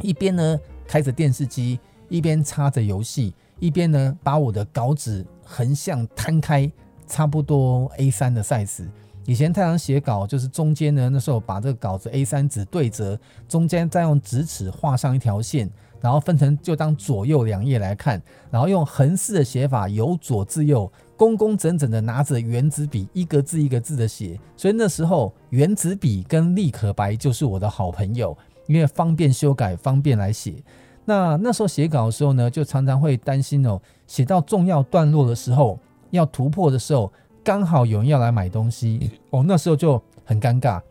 [0.01, 1.77] 一边呢开着电视机，
[2.07, 6.71] 一边插着游戏，一边呢把我的稿纸横向摊开，
[7.05, 8.87] 差不多 A 三的 size。
[9.25, 15.69] 以前太郎写稿就是中间呢，那时候把这个稿子 A 三纸对折，中间再用直尺画上一条线。
[16.01, 24.39] 然后分成就当左右两页来看，然后用横式的写法，由左至右，工工整整的拿着原子笔，一个字一个字的写。
[24.55, 30.63] 所以那时候原子笔跟立可白就是我的好朋友，因为方便修改，方便来写。
[31.03, 35.77] 那那时候写稿的时候呢，就常常会担心哦，写到重要段落的时候，
[36.11, 37.11] 要突破的时候，
[37.43, 40.81] 刚好有人要来买东西 哦，那时候就很尴尬。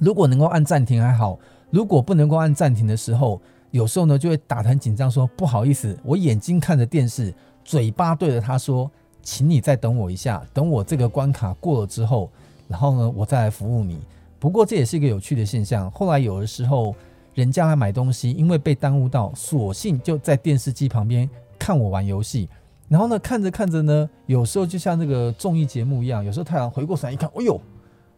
[0.00, 1.38] 如果能够按暂停还好，
[1.70, 3.40] 如果不能够按暂停的时候。
[3.70, 8.90] 有时候呢，就会打得很紧张，说不好意思，我眼睛看着电视，嘴巴对着他说，
[9.22, 12.30] 请你再等我一下，等我这个关卡过了之后，
[12.66, 14.00] 然后呢，我再来服务你。
[14.38, 15.90] 不过这也是一个有趣的现象。
[15.90, 16.94] 后来有的时候，
[17.34, 21.28] 人家来买东西，因为被耽误到，索性就在电视机旁边
[21.58, 22.48] 看我玩游戏。
[22.88, 27.60] 然后呢，看着看着呢，有时候就像那个综艺节目一样，有时候太郎回过神一看，哎呦，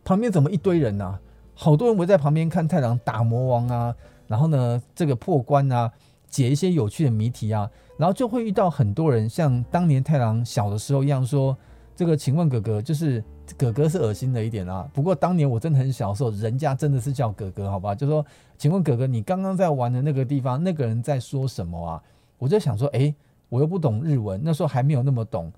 [0.04, 1.18] 旁边怎么一堆人呐、
[1.54, 3.92] 好多人围在旁边看太郎打魔王啊。
[4.30, 5.90] 然后呢，这个破关啊，
[6.28, 11.56] 解一些有趣的谜题啊，然后就会遇到很多人，像当年太郎小的时候一样说，
[11.96, 13.22] 这个请问哥哥，就是
[13.58, 14.88] 哥哥是恶心的一点啊。
[14.94, 17.92] 不过当年我真的很小的时候，人家真的是叫哥哥，好吧？
[17.92, 18.24] 就说，
[18.56, 22.00] 请问哥哥，你刚刚在玩的那个地方，那个人在说什么啊？
[22.38, 23.12] 我就想说，诶，
[23.48, 25.52] 我又不懂日文，那时候还没有那么懂，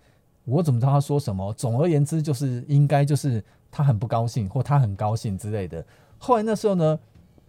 [0.46, 1.52] 我怎么知道他说什么？
[1.52, 5.84] 总而言之，就是应该就是他很不高兴，或他很高兴之类的。
[6.16, 6.98] 后来那时候呢，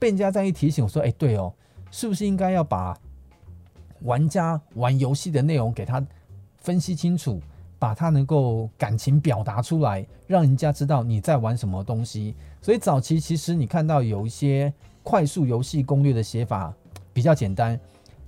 [0.03, 1.53] 被人家这样一提醒，我说：“哎，对哦，
[1.89, 2.93] 是不是应该要把
[4.01, 6.05] 玩家玩游戏的内容给他
[6.57, 7.41] 分析清楚，
[7.79, 12.35] 把他能够感情表达出来，让人家知道你在玩什么东西？
[12.61, 16.73] 所以早期其实你看到有一些快速游戏攻略的写法
[17.13, 17.79] 比较简单，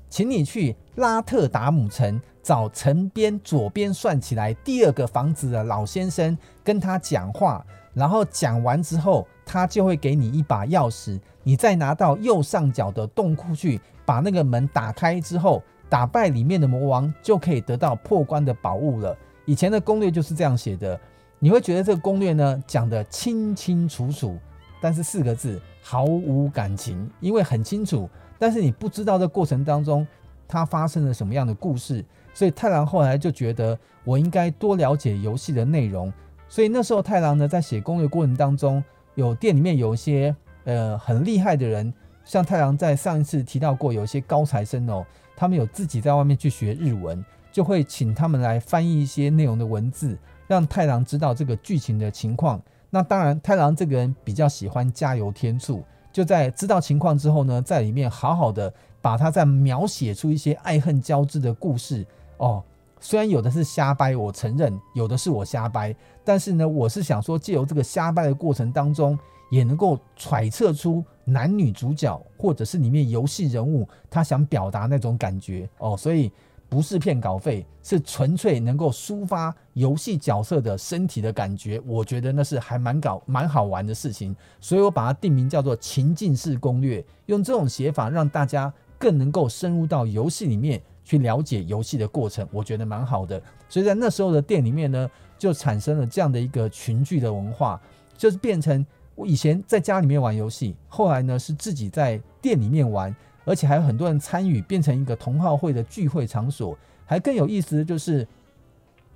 [0.09, 7.65] 请你去拉特达姆城找城边左边算起来第二个房子的老先生，跟他讲话，
[7.95, 19.15] 然后讲完之后。”他就会给你一把钥匙，你再拿到右上角的洞窟去，把那个门打开之后，打败里面的魔王，就可以得到破关的宝物了。
[19.45, 20.99] 以前的攻略就是这样写的，
[21.37, 24.35] 你会觉得这个攻略呢讲得清清楚楚，
[24.81, 30.05] 但是四个字毫无感情，因为很清楚，但是你不知道这过程当中
[30.47, 36.11] 它发生了什么样的故事，所以太郎后来就觉得我应该多了解游戏的内容，
[36.47, 38.83] 所以那时候太郎呢在写攻略过程当中。
[39.15, 40.35] 有店里面有一些
[40.65, 41.93] 呃很厉害的人，
[42.25, 45.05] 像太郎在上一次提到过，有一些高材生哦，
[45.37, 50.17] 他们有自己在外面去学日文，就会请他们来翻译一些内容的文字，
[50.47, 52.61] 让太郎知道这个剧情的情况。
[52.89, 55.81] 那当然，太郎这个人比较喜欢加油添醋，
[56.11, 62.61] 就在知道情况之后呢，在里面好好的把他再描写出一些爱恨交织的故事哦，
[62.99, 65.95] 虽然有的是瞎掰，我承认有的是我瞎掰，
[66.25, 69.17] 但是呢，我是想说，借由这个瞎掰的过程当中，
[69.51, 76.31] 也能够揣测出男女主角或者是里面游戏人物他想表达那种感觉哦，所以
[76.67, 90.81] 不是骗稿费，是纯粹能够抒发游戏角色的身体的感觉，我觉得那是还蛮搞蛮好玩的事情，所以我把它定名叫做情境式攻略，用这种写法让大家更能够深入到游戏里面。
[91.05, 93.41] 去了解游戏的过程，我觉得蛮好的。
[93.69, 97.79] 所以在那时候的店里面呢，就产生了这样的一个群聚的文化，
[98.17, 106.77] 就是变成我以前在家里面玩游戏，后来呢是自己在店里面玩，而且还有很多人参与，变成一个同好会的聚会场所。
[107.05, 108.27] 还更有意思的就是，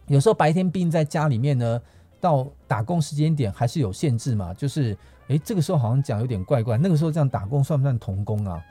[0.06, 1.82] 有时候白天毕竟在家里面呢，
[2.22, 4.96] 到打工时间点还是有限制嘛，就是
[5.28, 8.64] 诶，这个时候好像讲有点怪怪，那个时候这样打工算不算童工啊？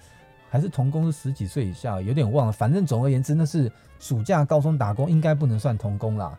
[0.50, 2.52] 还是童工是十几岁以下，有点忘了。
[2.52, 6.38] 反正总而言之，那是暑假、高中打工，应该不能算童工啦。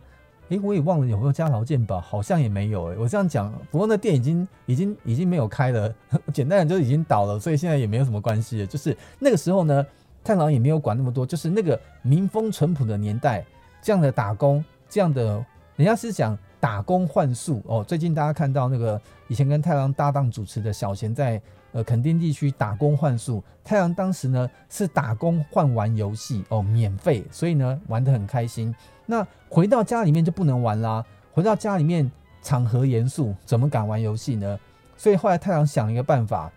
[0.50, 2.86] 诶，我也忘了有没有加劳健保，好像也没有。
[2.86, 5.94] 诶，我这样讲，不过那店已经、已经、已经没有开了，
[6.34, 8.66] 简单讲就已经倒了，所以现在也没有什么关系了。
[8.66, 9.86] 就是那个时候呢，
[10.24, 13.46] 太郎也没有管那么多，就是那个民风淳朴的年代，
[13.82, 15.46] 这样的打工，这样的
[15.76, 17.84] 人家是讲打工换宿哦。
[17.88, 21.40] 最近大家看到那个以前跟太郎搭档主持的小贤在。
[21.72, 28.74] 呃，垦丁地区打工换宿，太阳当时呢是打工换玩游戏哦，免费，所以呢玩得很开心。
[29.06, 32.10] 那回到家里面就不能玩啦，回到家里面
[32.42, 34.60] 场合严肃，怎么敢玩游戏呢？
[34.98, 36.52] 所以后来太阳想了一个办法，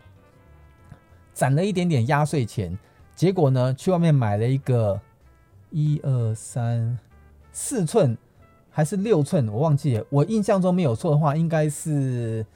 [1.35, 2.79] 攒了一点点压岁钱，
[3.15, 4.99] 结果呢去外面买了一个
[5.71, 6.99] 一二三
[7.53, 8.17] 四寸
[8.71, 12.47] 还是六寸，我忘记了，我印象中没有错的话，应该是。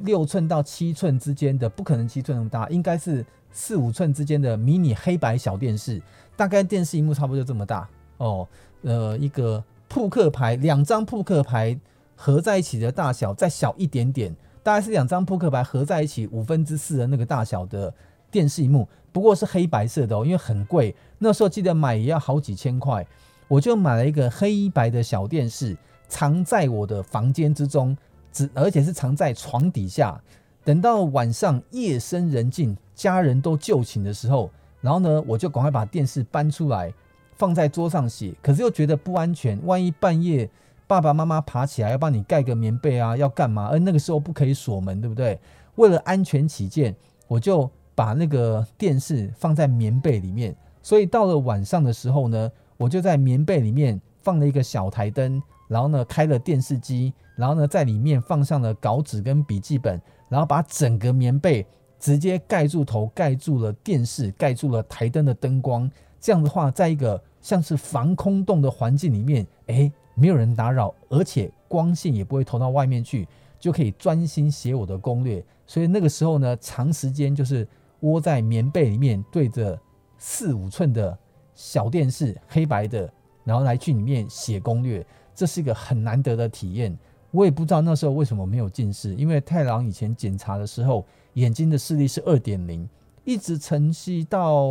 [0.00, 6.00] 六寸到七寸之间的，不可能七寸那么大，应该是四五寸之间的迷你黑白小电视，
[6.36, 7.88] 大概电视荧幕差不多就这么大
[8.18, 8.46] 哦。
[8.82, 11.78] 呃，一个扑克牌，两张扑克牌
[12.16, 17.92] 合在一起的大小再小一点点，大概是两张扑克牌合在一起五分之四的那个大小的
[18.30, 23.06] 电视荧幕，不过是黑白色的哦，因为很贵，那时候记得买也要好几千块，
[23.48, 25.76] 我就买了一个黑白的小电视，
[26.08, 27.96] 藏在我的房间之中。
[28.32, 30.20] 只而且是藏在床底下，
[30.64, 34.50] 等到晚上夜深人静，家人都就寝的时候，
[34.80, 36.92] 然后呢，我就赶快把电视搬出来，
[37.36, 38.34] 放在桌上写。
[38.42, 40.48] 可是又觉得不安全，万一半夜
[40.86, 43.68] 爸爸妈妈爬起来要帮你盖个棉被啊，要干嘛？
[43.68, 45.38] 而那个时候不可以锁门，对不对？
[45.76, 46.94] 为了安全起见，
[47.26, 50.54] 我就把那个电视放在棉被里面。
[50.82, 55.42] 所以到了晚上的时候呢，我就在棉被里面放了一个小台灯。
[55.70, 61.64] 然后呢，开了电视机，然后呢，在里面放上了稿纸跟笔记本，然后把整个棉被
[61.96, 65.88] 直接盖住头，盖住了电视，盖住了台灯的灯光。
[66.18, 73.28] 这样的话，在一个像是防空洞的环境里面，诶，没有人打扰，而且光线也不会投到外面去，
[73.60, 75.40] 就可以专心写我的攻略。
[75.68, 77.64] 所以那个时候呢，长时间就是
[78.00, 79.80] 窝在棉被里面，对着
[80.18, 81.16] 四五寸的
[81.54, 83.08] 小电视，黑白的，
[83.44, 85.06] 然后来去里面写攻略。
[85.40, 86.94] 这是一个很难得的体验，
[87.30, 92.86] 我也不知道那时候为什么没有近视，因为太郎以前检查的时候，眼睛的视力是二点零，
[93.24, 94.64] 一直承袭到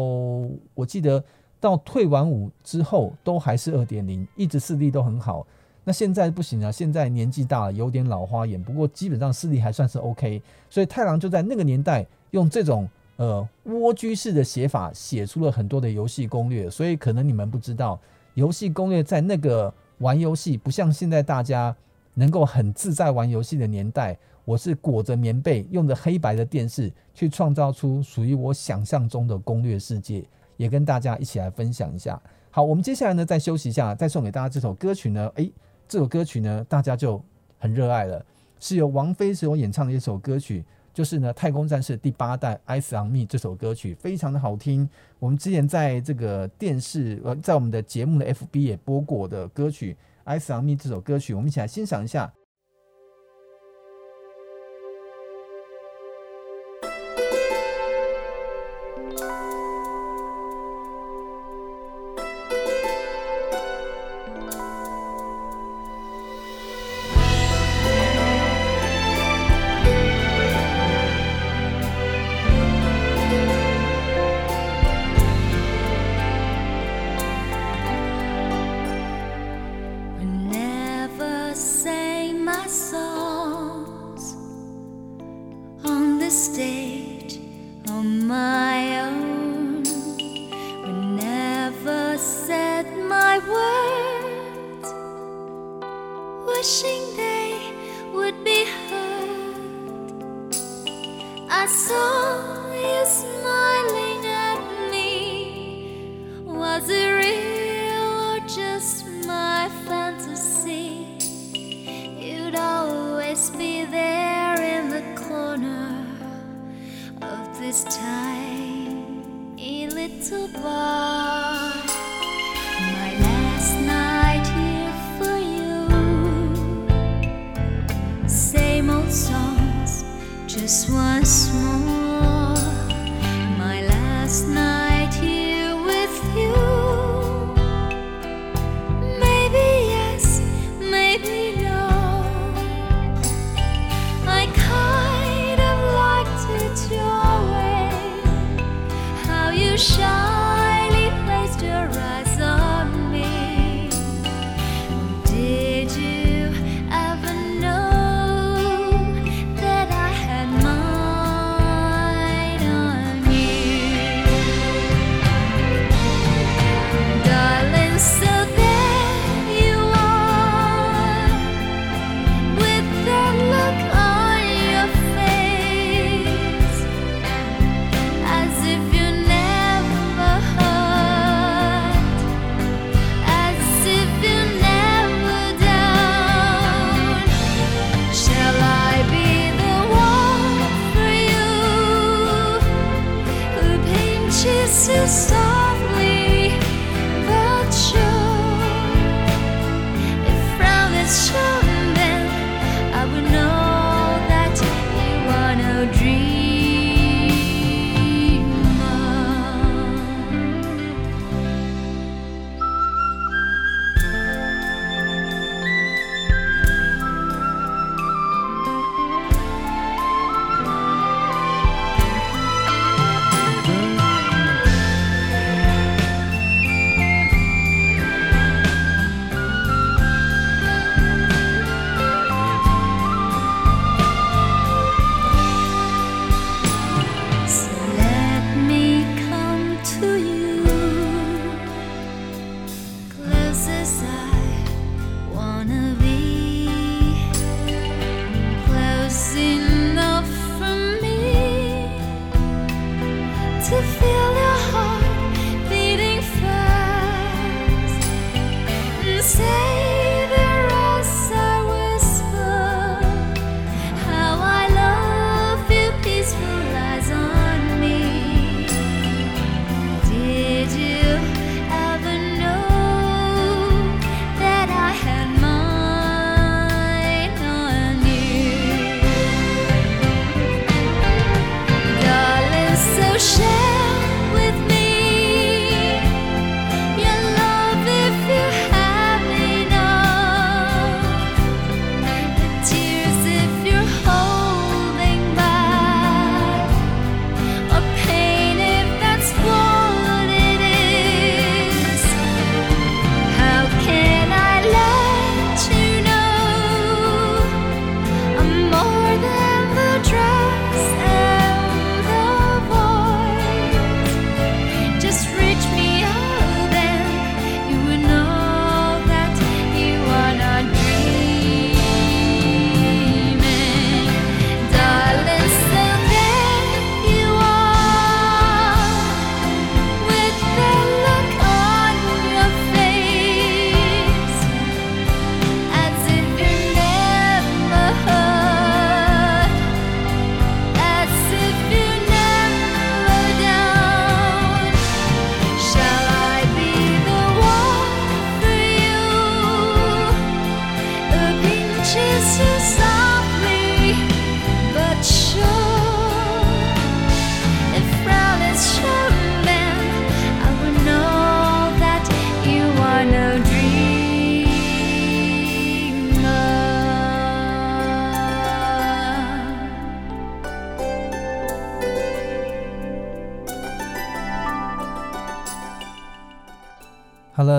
[0.76, 1.24] 我记得
[1.60, 5.44] 到退完伍之后都还是二点零，一直视力都很好。
[5.84, 10.40] 那现在不行了，现在年纪大了，有点老花眼，不过基本上视力还算是 OK。
[10.70, 18.00] 所以太郎就在那个年代用这种呃蜗居式的写法写出了很多的游戏攻略，所以可能你们不知道，
[18.36, 19.74] 游戏攻略在那个。
[20.00, 21.76] 玩游戏不像现在大家
[22.14, 30.24] 能够很自在玩游戏的年代，我是裹着棉被，用着黑白的电视去创造出属于我想象中的攻略世界，
[30.58, 32.22] 也跟大家一起来分享一下。
[32.50, 35.52] 好，我们接下来呢再休息一下，再送给大家这首歌曲呢，诶，
[35.88, 37.22] 这首歌曲呢大家就
[37.58, 38.26] 很热爱了，
[38.60, 40.64] 是由王菲所演唱的一首歌曲。
[41.00, 44.90] 就是呢，《太空战士》第八代《Ice on Me》这首歌曲非常的好听。
[45.18, 49.96] 我们之前在这个电视呃，在我们的节目的 FB 也播过的歌曲
[50.38, 52.30] 《Ice on Me》这首歌曲，我们一起来欣赏一下。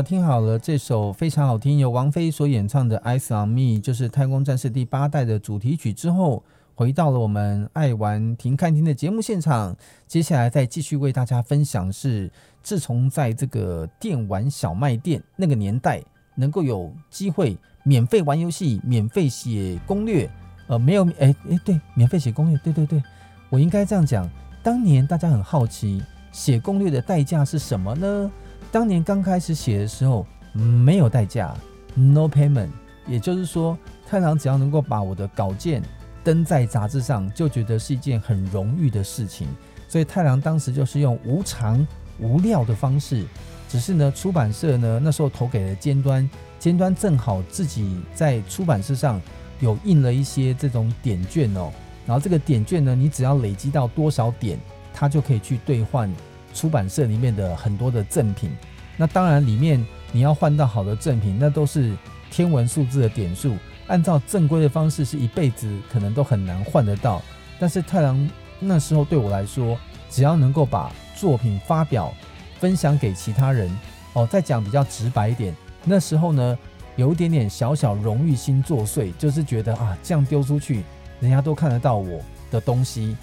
[0.03, 5.93] 听好了，这首非常好听，由王菲所演唱的《Ice on Me》就是《太空战士》第八代的主题曲。
[5.93, 6.43] 之后
[6.75, 9.77] 回到了我们爱玩停看听的节目现场，
[10.07, 12.31] 接下来再继续为大家分享是，
[12.63, 16.03] 自从在这个电玩小卖店那个年代，
[16.35, 20.31] 能够有机会免费玩游戏、免费写攻略，
[20.69, 23.03] 呃，没有，哎哎，对，免费写攻略，对对对。
[23.51, 24.29] 我应该这样讲：
[24.63, 28.31] 当年大家很好奇，写攻略的代价是什么呢？
[28.73, 31.53] 当年刚开始写的时候，没有代价
[31.95, 32.68] ，no payment。
[33.07, 35.83] 也就是说，太郎只要能够把我的稿件
[36.23, 39.49] 登在杂志上，就觉得是一件很荣誉的事情。
[39.89, 41.85] 所以太郎当时就是用无偿
[42.21, 43.27] 无料的方式，
[43.68, 46.29] 只是呢，出版社呢那时候投给了尖端，
[46.61, 49.21] 尖端正好自己在出版社上
[49.59, 51.73] 有印了一些这种点券哦，
[52.07, 54.57] 然后这个点券呢，你只要累积到多少点，
[54.95, 56.09] 它就可以去兑换
[56.53, 58.51] 出版社里面的很多的赠品。
[58.97, 61.97] 那当然里面你要换到好的赠品，那都是
[62.31, 67.23] 天文数字的点数，按照正规的方式是一辈子可能都很难换得到，
[67.59, 68.29] 但是太郎。
[68.63, 69.79] 那时候对我来说，
[70.11, 72.13] 只要能够把作品发表、
[72.59, 73.75] 分享给其他人，
[74.13, 76.59] 哦，再讲比较直白一点，那时候呢，
[76.95, 80.85] 有一点点小小荣誉心作祟，就是觉得啊，这样丢出去，
[81.21, 82.21] 人家都看得到我
[82.51, 83.17] 的东西，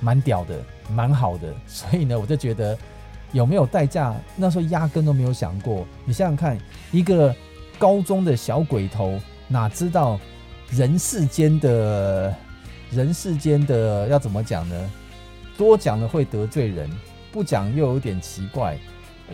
[0.00, 0.58] 蛮屌的，
[0.90, 2.76] 蛮好的， 所以呢，我就觉得
[3.32, 5.86] 有没有代价，那时候压根都没有想过。
[6.04, 6.58] 你想想看，
[6.92, 7.34] 一个
[7.78, 9.18] 高中的小鬼头，
[9.48, 10.18] 哪知道
[10.70, 12.34] 人世间的。
[12.92, 14.90] 人世间的要怎么讲呢？
[15.58, 16.88] 多讲了会得罪人，
[17.32, 18.78] 不讲又有点奇怪。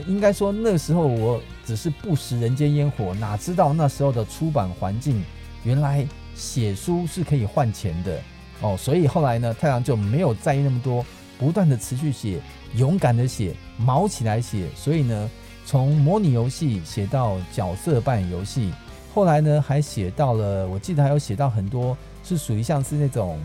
[0.06, 5.22] 应该说那时候我只是不食人间烟火，哪知道那时候的出版环境，
[5.64, 8.18] 原来写书是可以换钱的
[8.62, 8.76] 哦。
[8.78, 11.04] 所以后来呢，太郎就没有在意那么多，
[11.38, 12.40] 不断的持续写，
[12.74, 14.66] 勇敢的写，毛起来写。
[14.74, 15.30] 所以呢，
[15.66, 18.72] 从模拟游戏写到角色扮演游戏，
[19.12, 21.94] 后来呢还写到了，我记得还有写到很多。
[22.24, 23.36] 是属于像是那种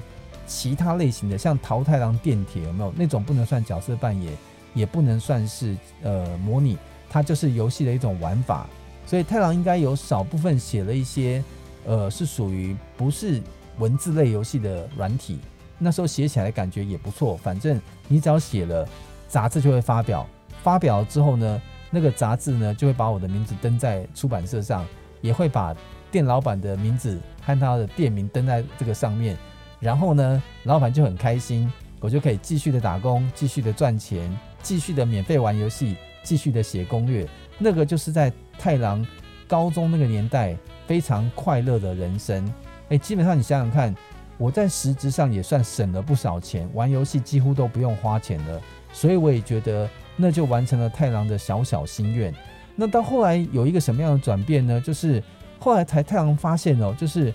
[0.45, 4.31] 其他类型的，像桃太郎电铁有没有那种不能算角色扮演，
[4.75, 6.77] 也不能算是呃模拟，
[7.09, 8.67] 它就是游戏的一种玩法。
[9.07, 11.43] 所以太郎应该有少部分写了一些
[11.87, 13.41] 呃是属于不是
[13.77, 15.39] 文字类游戏的软体，
[15.77, 17.35] 那时候写起来感觉也不错。
[17.37, 18.87] 反正你只要写了，
[19.27, 20.27] 杂志就会发表，
[20.63, 21.61] 发表之后呢，
[21.91, 24.85] 那个杂志呢就会把我的名字登在出版社上，
[25.21, 25.75] 也会把。
[26.09, 29.37] 店老板的名字和他的店名登在这个上面，
[29.77, 31.69] 然后呢，老板就很开心，
[31.99, 37.27] 我就可以继续的打工，继续的赚钱，继续的免费玩游戏，继续的写攻略。
[37.57, 39.05] 那个就是在太郎
[39.49, 40.55] 高中那个年代
[40.87, 42.51] 非常快乐的人生。
[42.89, 43.95] 诶，基本上你想想看，
[44.37, 48.61] 我在实质上也算省了不少钱，玩游戏几乎都不用花钱了，
[48.91, 52.33] 所以我也觉得那就完成了太郎的小小心愿。
[52.75, 54.79] 那到后来有一个什么样的转变呢？
[54.81, 55.23] 就是。
[55.59, 57.33] 后来才太郎发现哦，就是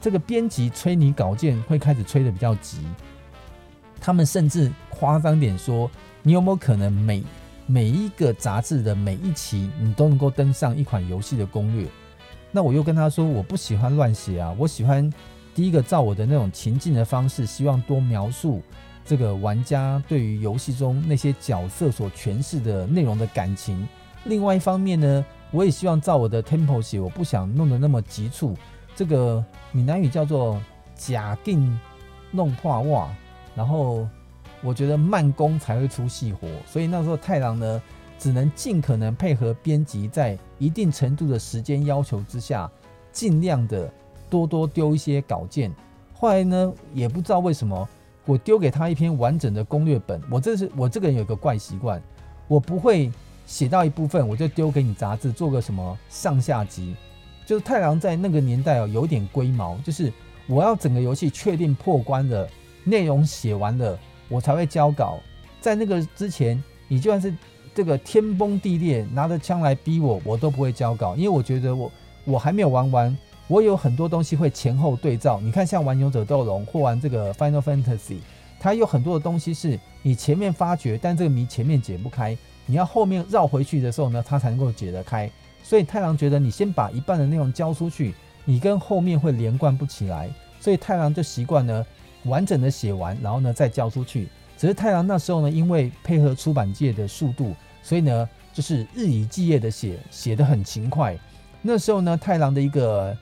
[0.00, 2.78] 这个编辑催你稿件会开始催得比较急。
[4.00, 5.88] 他们甚至夸张点说，
[6.20, 7.22] 你有没有可能每
[7.66, 11.86] 每一个杂志的每一期你都能够登上一款游戏的攻略？
[12.56, 15.12] 那我又跟他说，我不喜欢乱写啊，我喜欢
[15.56, 18.62] 第一个照我的那种情境的方式，希望多描述
[19.04, 23.88] 这个玩家对于游戏中那些角色所诠释的内容的感情。
[24.26, 28.56] 另外一方面呢，我也希望照我的 tempo 写，我不想弄得那么急促。
[28.94, 30.62] 这个闽南语叫做
[30.94, 31.76] “假定
[32.30, 33.12] 弄破袜”，
[33.56, 34.08] 然后
[34.62, 37.82] 我觉得慢工才会出细活，所以那时候太郎呢，
[38.18, 42.70] 只能尽可能配合编辑，在一定程度的时间要求之下，
[43.12, 43.92] 尽量的
[44.30, 45.74] 多多丢一些稿件。
[46.12, 47.88] 后来呢，也不知道为什么，
[48.24, 50.20] 我丢给他一篇完整的攻略本。
[50.30, 52.02] 我这是我这个人有个怪习惯，
[52.48, 53.10] 我不会。
[53.46, 56.96] 写到一部分，我就丢给你杂志做个什么上下集。
[57.44, 60.10] 就是太郎在那个年代哦，有点龟毛，就是
[60.46, 62.48] 我要整个游戏确定破关的
[62.84, 63.98] 内容写完了，
[64.30, 65.18] 我才会交稿。
[65.60, 67.36] 在那个之前，你就算是
[67.74, 71.90] 这个天崩地裂，拿着枪来逼我，我都不会交稿，因为我觉得我
[72.24, 73.18] 我还没有玩完，
[73.48, 75.40] 我有很多东西会前后对照。
[75.42, 78.18] 你看，像玩勇者斗龙或玩这个 Final Fantasy，
[78.60, 82.36] 它有很多的东西是你前面发觉，但这个谜前面解不开。
[82.66, 85.28] 你要后面绕回去的时候呢，它才能够解得开。
[85.62, 88.14] 所以太郎觉得你先把一半的内容交出去，
[88.44, 90.30] 你跟后面会连贯不起来。
[90.60, 91.84] 所以太郎就习惯呢，
[92.24, 94.28] 完整的写完，然后呢再交出去。
[94.64, 101.14] 只是太郎那时候呢，因为配合出版界的速度，所以呢就是日以继夜的写，写得很勤快。
[101.60, 103.14] 那时候呢，太郎的一个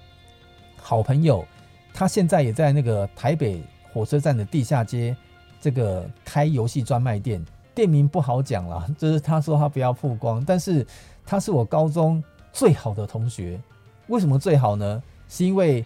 [0.77, 1.45] 好朋友，
[1.93, 3.61] 他现在也在那个台北
[3.93, 5.17] 火车站的地下街
[5.61, 7.45] 这个开游戏专卖店。
[7.75, 10.87] 店名不好讲了，就是他说他不要曝光，但是
[11.27, 12.23] 他是我高中
[12.53, 13.61] 最好的同学。
[14.07, 15.03] 为什么最好呢？
[15.29, 15.85] 是因为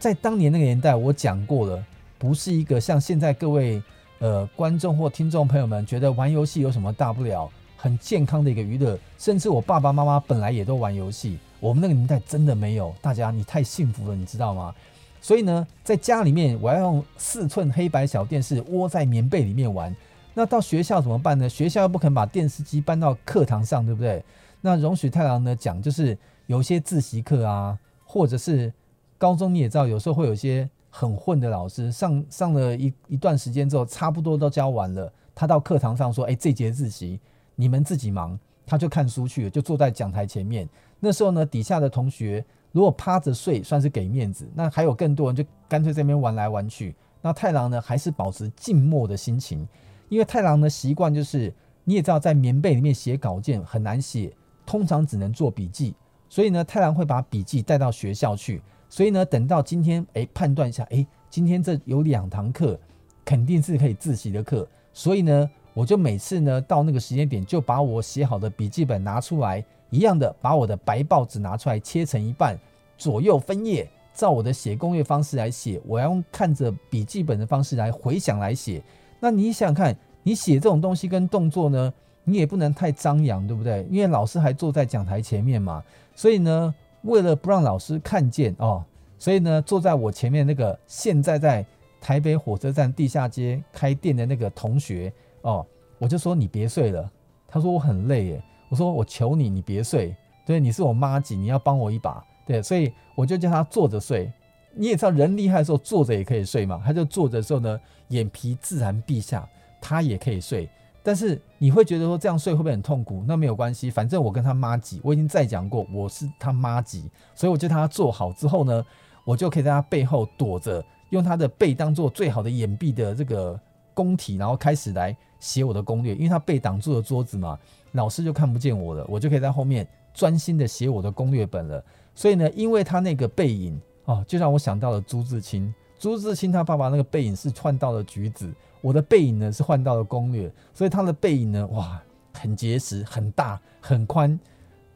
[0.00, 1.80] 在当年那个年代，我讲过了，
[2.18, 3.80] 不是一个像现在各位
[4.18, 8.98] 呃观众或听众朋友们觉得玩游戏有什么大不了，很健康的一个娱乐。
[9.18, 12.94] 甚至我爸爸妈妈本来也都玩游戏，我们那个年代真的没有。
[13.00, 14.74] 大家你太幸福了，你知道吗？
[15.20, 19.94] 所以呢，在家里面我要用四寸黑白小电视窝在棉被里面玩。
[20.34, 21.48] 那到学校怎么办呢？
[21.48, 24.22] 学校又不肯把电视机搬到课堂上，对不对？
[24.60, 28.72] 那容许太郎呢讲，就是有些自习课啊，或者是
[29.18, 30.68] 高中你也知道，有时候会有些
[30.98, 37.20] 很混的老师，上上了一一段时间之后，差不多都教完了，他到课堂上说：“哎，这节自习
[37.54, 40.66] 你们自己忙。”他就看书去了，就坐在讲台前面。
[40.98, 42.42] 那时候呢，底下的同学
[42.72, 46.96] 如果趴着睡，算是给面子；那还有更多人就干脆在那边玩来玩去。
[47.20, 49.68] 那太郎呢，还是保持静默的心情，
[50.08, 51.52] 因为太郎的习惯就是，
[51.84, 54.34] 你也知道，在棉被里面写稿件很难写，
[54.64, 55.94] 通常只能做笔记。
[56.28, 58.62] 所以呢，太郎会把笔记带到学校去。
[58.88, 62.78] 所以呢，等到今天，哎，判断一下，哎，今天这有两堂课，
[63.24, 64.66] 肯定是可以自习的课。
[64.92, 65.50] 所以呢。
[65.76, 72.58] 我就每次呢到那个时间点，就把我写好的笔记本拿出来，一样的把我的白报纸拿出来，切成一半，
[72.96, 75.78] 左右分页，照我的写攻略方式来写。
[75.84, 78.82] 我要用看着笔记本的方式来回想来写。
[79.20, 81.92] 那你想想看，你写这种东西跟动作呢，
[82.24, 83.86] 你也不能太张扬，对不对？
[83.90, 85.84] 因为老师还坐在讲台前面嘛。
[86.14, 86.74] 所以呢，
[87.06, 88.84] 为了不让老师看见哦，
[89.18, 91.64] 所以呢，坐在我前面那个现在在
[92.00, 95.12] 台北火车站地下街开店的那个同学。
[95.42, 95.64] 哦，
[95.98, 97.10] 我就说你别睡了。
[97.48, 98.42] 他说我很累耶。
[98.68, 100.14] 我说我求你，你别睡。
[100.44, 102.24] 对，你是我麻吉，你要帮我一把。
[102.44, 104.30] 对，所以我就叫他坐着睡。
[104.74, 106.82] 你也知道人厉害的时候坐着也可以睡嘛。
[106.84, 109.48] 他就坐着的时候呢，眼皮自然闭下，
[109.80, 110.68] 他也可以睡。
[111.06, 113.22] 但是你会觉得说这样睡会不会很痛苦？
[113.28, 118.84] 那没有关系，反正我跟他妈挤，我已经再讲过，我是他妈挤，所以我就他做好之后呢，
[119.24, 123.58] 我就可以在他背后躲着，用他的背当做最好的掩蔽的这个
[123.94, 125.16] 工体，然后开始来。
[125.38, 127.58] 写我的攻略，因为他被挡住了桌子嘛，
[127.92, 131.84] 老师就看不见我了，我就可以在后面专心的写我的攻略本了。
[132.14, 135.72] 所以呢，因为他那个背影哦，就让我想到了朱自清。
[135.98, 138.50] 朱自清他爸爸那个背影是换到了橘子，
[138.80, 140.50] 我的背影呢是换到了攻略。
[140.74, 142.00] 所以他的背影呢，哇，
[142.32, 144.38] 很结实、很大、很宽，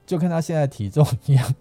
[0.06, 1.54] 就跟他现在体重一样。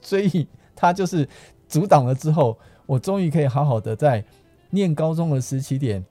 [0.00, 1.28] 所以他就是
[1.68, 4.24] 阻挡了之后，我终于可以好好的在
[4.70, 6.04] 念高中的时期点。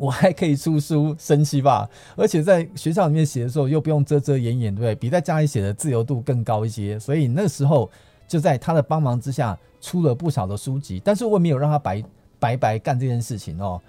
[0.00, 4.94] 我还可以出书生气吧，而且在学校里面写的时候又不用遮遮掩掩，对不对？
[4.94, 6.96] 比在家里写的自由度更高一些。
[7.00, 7.90] 所以那时候
[8.28, 12.00] 就在他的帮忙之下出了不少的书籍，但是我没有让他白
[12.38, 13.82] 白白干这件事情哦。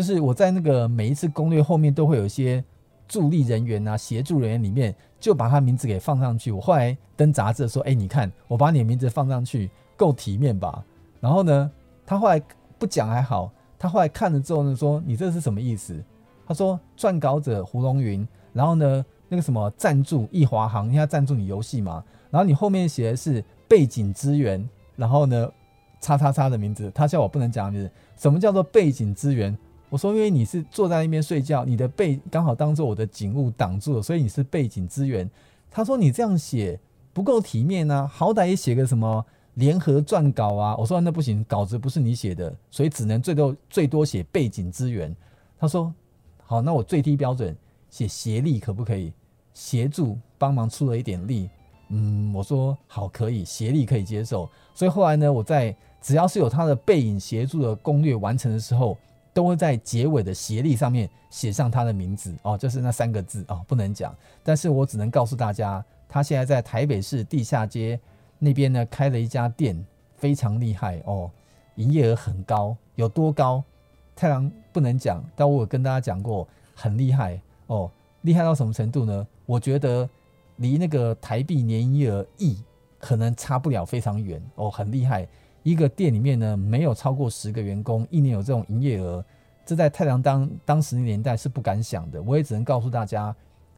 [0.00, 2.64] 就是我在那个每一次攻略后面都会有一些
[3.06, 6.50] 助力人员啊、协助人员里面，就把他名字给放上去。
[6.50, 10.82] 我后来登杂志说：“哎，你看我把你的名字放上去，够体面吧？”
[11.20, 11.70] 然后呢，
[12.06, 12.42] 他后来
[12.78, 13.52] 不讲还好。
[13.78, 16.02] 他后来看了之后呢，说：“你这是什么意思？”
[16.48, 22.02] 他说：“撰稿者胡龙云，然后呢，那个什么赞助易华航，因为赞助你游戏嘛。
[22.30, 25.46] 然后你后面写的是背景资源，然后呢，
[26.00, 26.90] 叉叉叉的名字。
[26.94, 27.90] 他叫我不能讲名字。
[28.16, 29.54] 什么叫做背景资源？
[29.90, 35.30] 我说因为你是坐在那边睡觉，你的背刚好当做我的景物挡住了，所以你是背景资源。
[35.70, 36.80] 他说你这样写
[37.12, 39.24] 不够体面啊，好歹也写个什么。”
[39.54, 45.14] 联合撰稿啊，我说那不行，稿子不是你写的，所以只能最多最多写背景资源。
[45.58, 45.92] 他说
[46.46, 47.54] 好，那我最低标准
[47.90, 49.12] 写协力可不可以？
[49.52, 51.50] 协助帮忙出了一点力。
[51.88, 54.48] 嗯，我说好，可以，协力可以接受。
[54.72, 58.96] 所以后来呢，我在只要是有他的背影协助的攻略完成的时候，
[59.40, 67.98] 都会在结尾的协力上面写上他的名字哦，就是那三个字哦，不能讲，但是我只能告诉大家，他现在在台北市地下街。
[68.38, 69.82] 那边呢，开了一家店，
[70.14, 71.30] 非常厉害哦，
[71.76, 73.64] 营业额很高，有多高？
[74.14, 79.26] 太郎不能讲，但我有跟大家讲过，很厉害哦，厉害到什么程度呢？
[79.46, 80.06] 我觉得
[80.56, 82.62] 离那个台币年营业额亿
[82.98, 85.26] 可能差不了非常远哦，很厉害。
[85.62, 89.24] 一个店里面呢，没有超过十个员工，一年有这种营业额，
[89.64, 92.22] 这在太郎当当时的年代是不敢想的。
[92.22, 93.34] 我也只能告诉大家，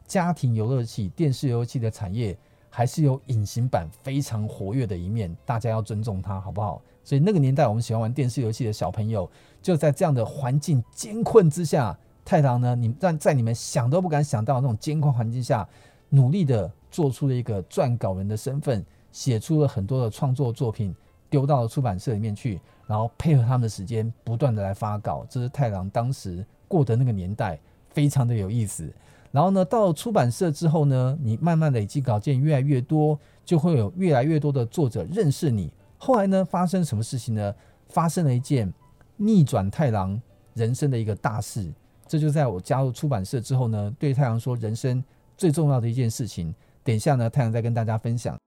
[0.07, 2.37] 家庭游乐器、电视游戏的产业。
[2.75, 6.81] 还是有隐形版非常活跃的一面，大家要尊重它，好不好？
[7.03, 9.29] 所以那个年代，我们喜欢玩电视游戏的小朋友，
[9.61, 15.69] 就在这样的环境艰困之下，太郎呢，你在在你们想都不敢想到那种艰困环境下，
[16.09, 20.95] 努力的做出了一个撰稿人的身份，写出了很多的创作作品，
[21.33, 25.25] 丢到了出版社里面去，然后配合他们的时间，不断的来发稿。
[25.27, 27.59] 这是太郎当时过的那个年代，
[27.89, 28.87] 非常的有意思。
[29.31, 35.71] 然后呢，到了出版社之后呢，你慢慢累积稿件越来越多，就会有越来越多的作者认识你。
[35.97, 37.55] 后来呢，发生什么事情呢？
[37.87, 38.71] 发生了一件
[39.17, 40.21] 逆转太郎
[40.53, 41.73] 人生的一个大事。
[42.07, 45.03] 这就在我加入出版社之后呢，对太郎说人生
[45.35, 46.53] 最重要的一件事情。
[46.83, 48.37] 等一下呢，太郎再跟大家分享。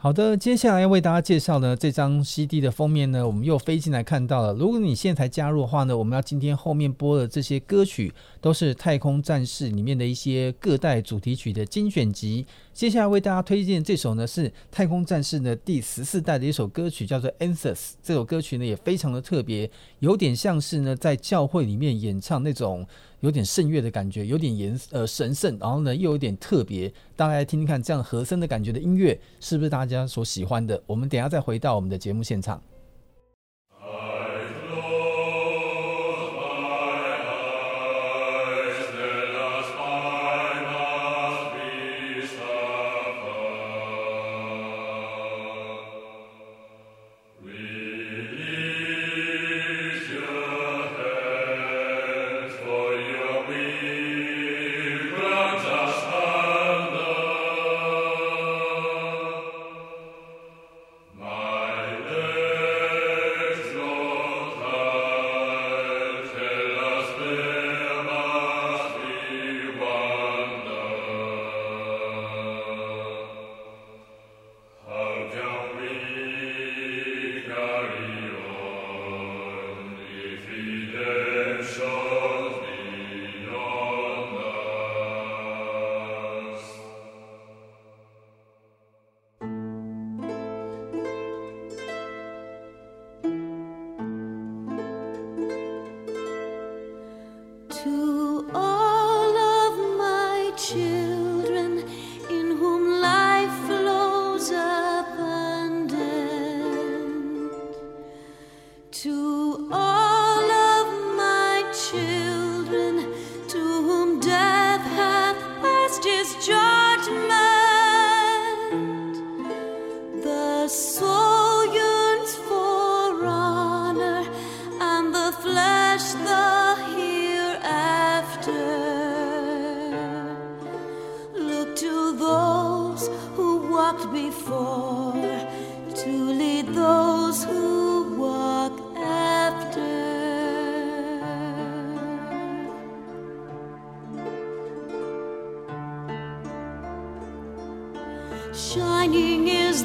[0.00, 4.54] 好的，接下来要为大家介绍呢，这张 CD 的封面呢，我们又飞进来看到了。
[4.54, 12.46] 如果你现在才加入的话呢，我们要今天后面播的这些歌曲都是《太空战士》里面的一些各代主题曲的精选集。
[12.72, 17.74] 接下来为大家推荐这首呢是《太空战士》的第十四代的一首歌曲，叫做《Answers》。
[18.00, 19.68] 这首歌曲呢也非常的特别，
[19.98, 22.86] 有点像是呢在教会里面演唱那种。
[23.20, 30.80] 有点圣乐的感觉，有点严呃神圣，然后呢又有点特别，大家来听听看这样和声的感觉的音乐是不是大家所喜欢的？
[30.86, 32.62] 我们等下再回到我们的节目现场。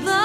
[0.02, 0.23] 刚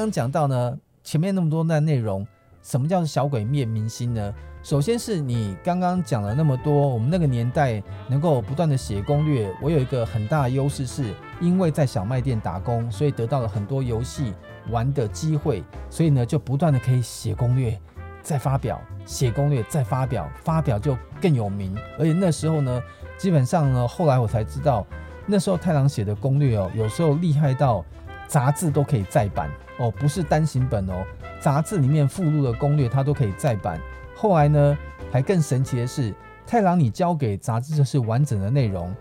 [0.00, 2.26] 刚讲到呢，前面那么多的内容，
[2.62, 4.34] 什么叫小鬼灭明星呢？
[4.62, 14.32] 首先是你刚刚讲了那么多，我们那个年代能够不断的写攻略，我有一个很大的优势，是因为在小卖店打工，所以得到了很多游戏
[14.70, 17.78] 玩的机会，所以呢就不断的可以写攻略，
[18.22, 21.76] 再发表，写攻略再发表，发表就更有名。
[21.98, 22.82] 而且那时候呢，
[23.18, 24.86] 基本上呢，后来我才知道，
[25.26, 27.84] 那时候太郎写的攻略哦，有时候厉害到
[28.26, 29.50] 杂志都可以再版。
[29.80, 31.02] 哦，不是单行本哦，
[31.40, 33.80] 杂志里面附录的攻略它都可以再版。
[34.14, 34.78] 后来呢，
[35.10, 36.14] 还更神奇的是，
[36.46, 38.94] 太郎，你交给杂志社是完整的内容，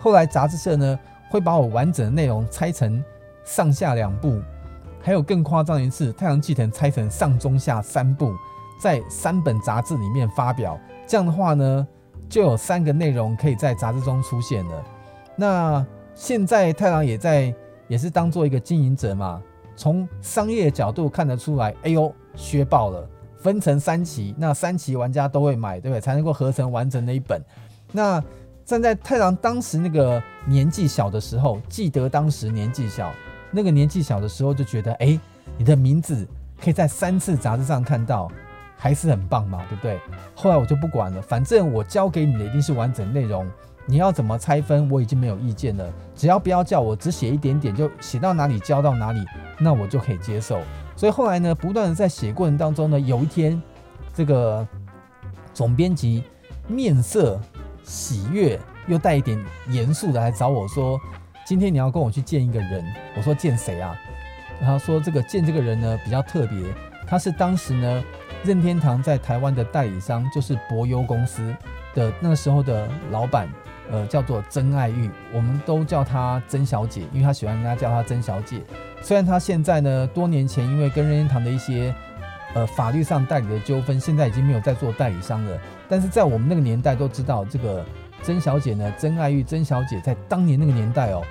[0.00, 0.98] 后来杂志社呢
[1.28, 3.04] 会把我完整的内容拆成
[3.44, 4.40] 上下两部，
[5.02, 8.32] 还有更夸张一次，太郎继承拆成上中下三部，
[8.80, 10.80] 在三本杂志里面发表。
[11.06, 11.86] 这样的话呢，
[12.30, 14.84] 就有三个内容可以在杂志中出现了。
[15.36, 17.54] 那现在太郎也在，
[17.88, 19.42] 也是当做一个经营者嘛，
[19.76, 23.08] 从商业角度看得出来，哎呦，削爆了。
[23.36, 26.00] 分成三期，那三期玩家都会买，对不对？
[26.00, 27.38] 才能够合成完整的一本。
[27.92, 28.22] 那
[28.64, 33.12] 站在太郎当时那个年纪小的时候，记得当时年纪小，
[33.50, 35.20] 那个年纪小的时候就觉得，哎，
[35.58, 36.26] 你的名字
[36.58, 38.32] 可以在三次杂志上看到，
[38.78, 40.00] 还是很棒嘛，对不对？
[40.34, 43.46] 后来我就不管了，反正我交给你的一定是完整内容，
[43.86, 45.92] 你要怎么拆分，我已经没有意见了。
[46.16, 49.24] 只要不要叫我只写一点点，就写到哪里交到哪里，
[49.58, 50.60] 那我就可以接受。
[50.96, 53.60] 所以后来呢，不断的在写过程当中呢，有一天，
[54.14, 54.66] 这个
[55.52, 56.24] 总编辑
[56.66, 57.38] 面色
[57.82, 60.98] 喜悦又带一点严肃的来找我说
[61.44, 62.84] ：“今天你要跟我去见一个人。”
[63.16, 63.94] 我说：“见谁啊？”
[64.60, 66.58] 然后说：“这个见这个人呢比较特别，
[67.06, 68.02] 他是当时呢
[68.44, 71.54] 任天堂在台湾的代理商，就是博优公司
[71.94, 73.48] 的那时候的老板，
[73.90, 78.62] 呃，叫做曾爱玉，我们都叫她曾小姐，因为他喜欢人家叫她曾小姐。”
[79.02, 81.94] 虽然她现在呢，多年前因为跟任天堂的一些
[82.54, 85.58] 呃法律上代理的纠纷，现在已经没有在做代理商了。
[85.88, 87.84] 但是在我们那个年代都知道，这个
[88.22, 91.22] 曾小姐呢，曾爱玉曾小姐在当年那个年代哦，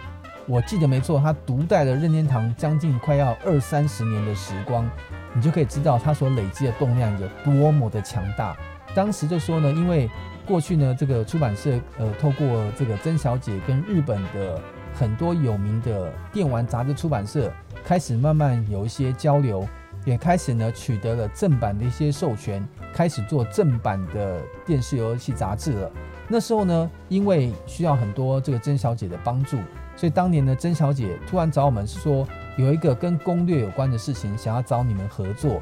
[0.45, 4.87] 我记得没错，她独带了任天堂将近快要二三十年的时光，
[5.33, 8.55] 你就可以知道她所累积的动量有多么的强大。
[8.93, 10.07] 当时就说呢，因为
[10.45, 14.59] 过去呢，这个出版社呃，透过这个曾小姐跟日本的
[14.93, 17.51] 很多有名的电玩杂志出版社。
[17.85, 19.67] 开始慢慢有一些交流，
[20.05, 25.91] 也开始呢取得了正版的一些授权，开始做正版的电视游戏杂志了。
[26.29, 29.57] 那时候呢，因为需要很多这个曾小姐的帮助，
[29.97, 32.25] 所以当年呢，曾小姐突然找我们说
[32.57, 35.61] 有一个跟攻略有关的事情，想要找你们合作。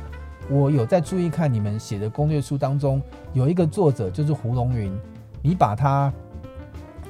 [0.50, 3.02] 我有在注意看你们写的攻略书当中，
[3.34, 4.92] 有一个作者就是胡龙云，
[5.42, 6.12] 你把他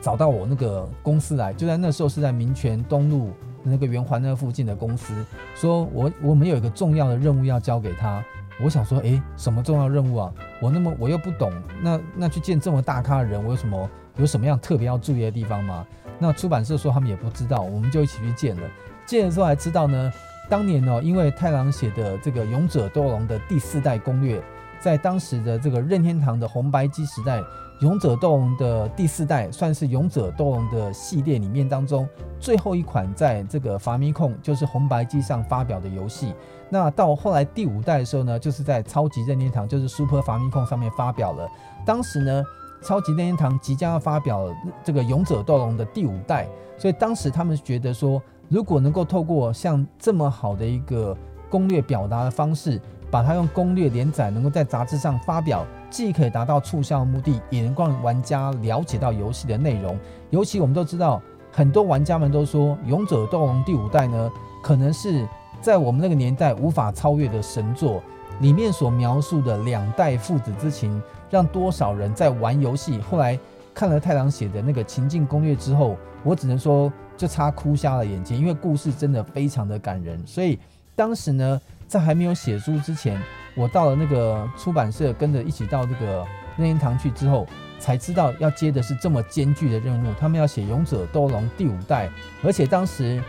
[0.01, 3.31] 找到我那个公司来，就在那时候是在民权东路。
[3.63, 5.13] 那个圆环那附近的公司
[5.53, 8.19] 说，我我们有一个重要的任务要交给他。
[8.59, 10.33] 我想说，诶，什么重要任务啊？
[10.59, 15.85] 我那么我又不懂，那那去见这么大咖的人，我有什么有什么样特别要注意的地方吗？
[16.17, 18.63] 那出版社说他们也不知道，我们就一起去见了。
[19.05, 20.11] 见的时候才知道呢，
[20.51, 24.43] 当年哦，因为太郎写的这个《勇者斗龙》的第四代攻略，
[24.81, 27.41] 在当时的这个任天堂的红白机时代。
[27.79, 32.07] 勇者斗龙的第四代算是勇者斗龙的系列里面当中
[32.39, 36.35] 最后一款在这个 Famicom 就是红白机上发表的游戏。
[36.69, 41.49] 那到后来第五代的时候呢，就是在超级任天堂就是 Super Famicom 上面发表了。
[41.83, 42.43] 当时呢，
[42.83, 44.47] 超级任天堂即将要发表
[44.83, 46.47] 这个勇者斗龙的第五代，
[46.77, 48.21] 所以当时他们觉得说，
[48.51, 51.15] 如果能够透过像这么好的一个
[51.49, 59.97] 攻略表达的方式，把它用攻略连载，能够在杂志上发表，既可以达到促销的目的，也能让玩家了解到游戏的内容。
[60.31, 64.29] 尤其我们都知道，很多玩家们都说，《勇者斗龙》第五代呢，
[64.61, 65.25] 可能是
[65.61, 68.03] 在我们那个年代无法超越的神作。
[68.41, 73.39] 里面所描述的两代父子之情，让多少人在玩游戏，后来
[73.73, 76.91] 看了太郎写的那个情境攻略之后，我只能说
[77.21, 80.19] 就差哭瞎了眼睛，因为故事真的非常的感人。
[80.25, 80.57] 所以
[80.95, 81.61] 当时呢。
[81.91, 83.21] 在还没有写书之前，
[83.53, 87.45] 我到了那个出版社，跟着一起到这个任天堂去之后，
[87.79, 90.13] 才知道要接的是这么艰巨的任务。
[90.17, 92.09] 他们要写《勇者斗龙》第五代，
[92.45, 93.21] 而且当时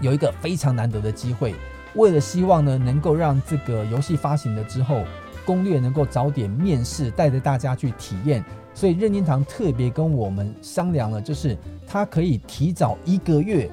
[0.00, 1.54] 有一个非常难得的机会，
[1.96, 5.04] 为了希望呢能够让这个游戏发行了之后，
[5.44, 8.42] 攻略能够早点面世，带着大家去体验，
[8.76, 11.56] 所以任天堂特别跟我们商量了，就是
[11.88, 13.68] 他可以提早一个月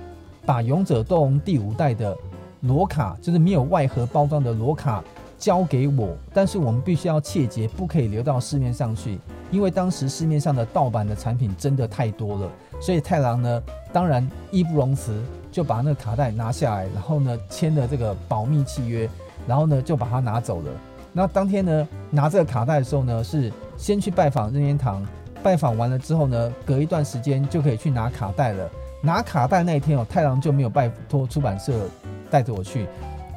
[0.45, 2.18] 把《勇者斗龙》第五代的。
[2.62, 5.04] 罗卡就是没有外盒包装的罗卡
[5.38, 9.20] 交给我，但是我们必须要切结，不可以流到市面上去，
[9.51, 12.49] 因为当时市面上的盗版的产品真的太多了。
[12.80, 19.10] 所以太郎呢，当然义不容辞，就把那个卡带拿下来，然后呢签了这个保密契约，
[19.45, 20.72] 然后呢就把它拿走了。
[21.12, 23.51] 那当天呢拿这个卡带的时候呢，是
[23.84, 25.05] 先去拜访任天堂，
[25.43, 28.71] 拜访完了之后呢，隔一段时间就可以去拿卡带了。
[29.01, 31.86] 拿卡带那一天哦，太郎就没有拜托出版社。
[32.31, 32.88] 带着我去，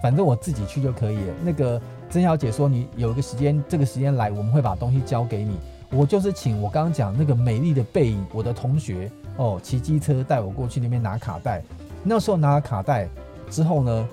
[0.00, 1.34] 反正我自己去就可以了。
[1.42, 5.58] 那个曾小姐说，你有一个时间，这个时间来，我们会把东西交给你。
[5.90, 11.60] 我就是请我刚刚讲那个美丽的背影，我的同学哦，骑机车带我过去那边拿卡带。
[12.04, 13.08] 那时候拿了卡带
[13.50, 14.08] 之后呢，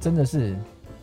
[0.00, 0.56] 真的是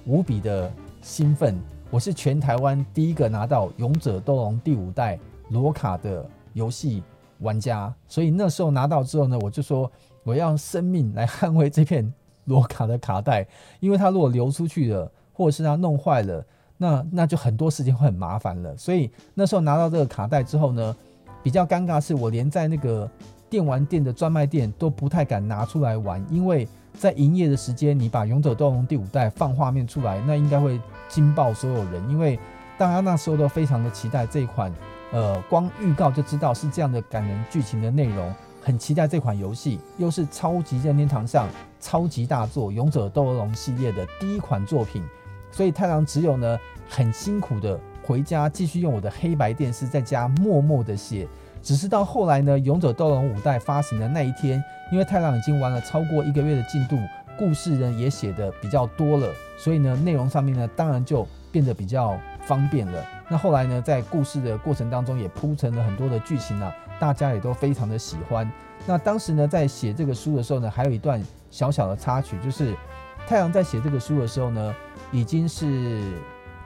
[0.06, 0.70] 无比的
[1.04, 1.56] 兴奋。
[1.94, 5.20] 我是全台湾第一个拿到《勇者斗龙》第五代
[5.50, 7.04] 罗卡的游戏
[7.38, 9.92] 玩家，所以那时候拿到之后呢，我就说
[10.24, 12.12] 我要生命来捍卫这片
[12.46, 13.46] 罗卡的卡带，
[13.80, 16.44] 因为它如果流出去了，或者是它弄坏了，
[16.78, 18.76] 那那就很多事情会很麻烦了。
[18.76, 20.96] 所以那时候拿到这个卡带之后呢，
[21.44, 23.08] 比较尴尬是我连在那个
[23.52, 26.68] 电玩店的专卖店都不太敢拿出来玩，因为
[26.98, 30.80] 在营业的时间，你把《勇者斗龙》第五代放画面出来，那应该会
[31.10, 32.40] 惊爆所有人，因为
[32.78, 34.72] 大家那时候都非常的期待这一款，
[35.12, 41.50] 呃，光预告就知道是这样的感人剧情的内容，很期待这款游戏，又是超级任天堂上
[41.82, 45.04] 超级大作《勇者斗龙》系列的第一款作品，
[45.52, 51.28] 所以太郎只有呢很辛苦的回家继续用我的黑白电视在家默默的写。
[51.64, 54.62] 只是到后来呢，《勇者斗龙》五代发行的那一天，
[54.92, 56.98] 因为太郎已经玩了超过一个月的进度，
[57.40, 63.02] 故事呢也写的比较多了，所以呢内容上面呢当然就变得比较方便了。
[63.30, 68.52] 那后来呢，在故事的过程当中也铺陈了很多的剧情啊，大家也都非常的喜欢。
[68.86, 72.76] 那当时呢，在写这个书的时候呢，还有一段小小的插曲，就是
[73.26, 74.76] 太郎在写这个书的时候呢，
[75.14, 76.12] 已经是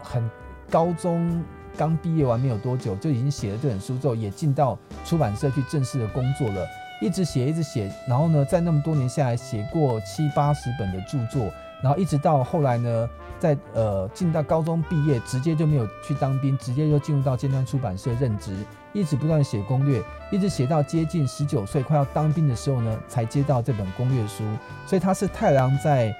[0.02, 0.28] 很
[0.72, 1.44] 高中。
[1.78, 6.68] 刚毕业完没有多久，就已经写了这本书之后，也进到出版社去正式的工作了，
[7.00, 11.50] 一直写一直写，然后呢，在那么多年下来，写过七八十本的著作，
[11.84, 13.10] 然后一直到后来呢，
[13.40, 18.58] 在呃进到高中毕业，直接就没有去当兵，直接就进入到尖端出版社任职，
[18.94, 20.02] 一直不断写攻略，
[20.32, 24.44] 一直写到接近十九岁快要当兵的时候呢，才接到这本攻略书，
[24.88, 26.12] 所以他是太郎在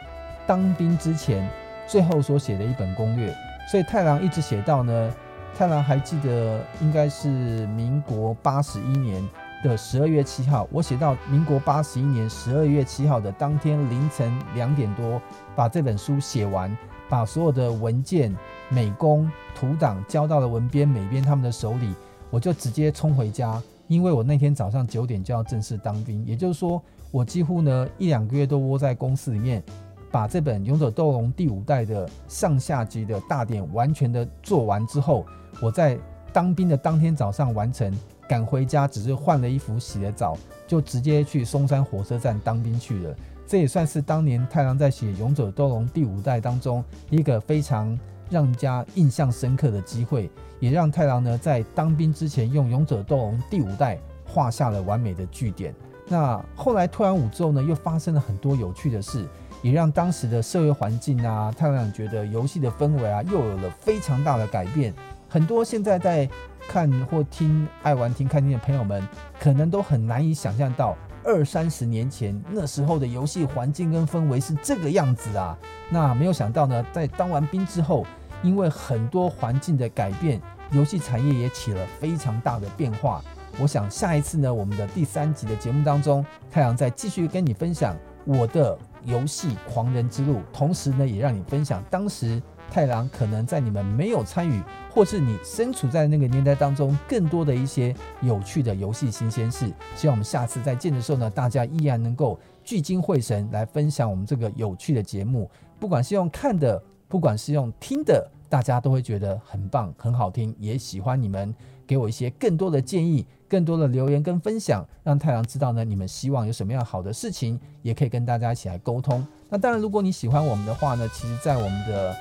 [0.46, 1.50] 当兵之前
[1.88, 3.34] 最后所写的一本攻略，
[3.72, 5.12] 所以太郎一直写到呢。
[5.58, 9.28] 太郎还记得，应该是民国八十一年
[9.64, 15.20] 的十二月七号，我写到民国八十一年十二月七号的当天凌晨两点多，
[15.56, 16.78] 把这本书写完，
[17.10, 18.32] 把所有的文件、
[18.70, 21.92] 美工、图档交到了文编、美编他们的手里，
[22.30, 26.80] 我就直接冲回家，因为我那天早上九点就要正式当兵，也就是说，
[27.10, 29.64] 我几乎呢一两个月都窝在公司里面。
[30.12, 35.26] 把这本《勇者斗龙》第五代的上下集的大典完全的做完之后，
[35.62, 35.98] 我在
[36.32, 37.94] 当兵的当天早上完成，
[38.28, 43.16] 赶回家只是换了衣服、洗了澡，就直接去松山火车站当兵去了。
[43.46, 47.98] 这也算是当年太郎在写《勇者斗龙》第五代当中一个非常
[48.30, 50.30] 让人家印象深刻的机会，
[50.60, 55.74] 也让太郎呢在当兵之前用《勇者斗龙》第五代画下了完美的句点。
[56.10, 59.26] 那后来退完伍之后呢，又发生了很多有趣的事。
[59.62, 64.94] 也让当时的社会环境啊，太阳觉得游戏的氛围啊，又有了非常大的改变。
[65.30, 66.30] 很多现在在
[66.70, 69.06] 看或听爱玩听看听的朋友们，
[69.40, 75.58] 可能都很难以想象到二三十年前那时候的游戏环境跟氛围是这个样子啊。
[75.90, 78.06] 那没有想到呢，在当完兵之后，
[78.42, 80.42] 因为很多环境的改变，
[80.72, 83.22] 游戏产业也起了非常大的变化。
[83.60, 88.78] 我想下一次呢，我们的第三集的节目当中，太阳再继续跟你分享我的。
[89.06, 99.72] 游戏狂人之路，同时呢，也让你分享当时太郎可能在你们没有参与，或是你身处在那个年代当中，更多的一些有趣的游戏新鲜事。
[99.96, 105.50] 希望我们下次再见的时候呢，大家依然能够聚精会神来分享我们这个有趣的节目。
[105.80, 111.54] 不管是用看的，不管是用听的，大家都会觉得很棒、很好听，也喜欢你们。
[111.88, 119.26] 给我一些更多的建议，更多的留言跟分享，让太阳知道呢，你们希望有什么样好的事情，也可以跟大家一起来沟通。
[119.50, 122.16] 那当然，如果你喜欢我们的话呢，其实在我们的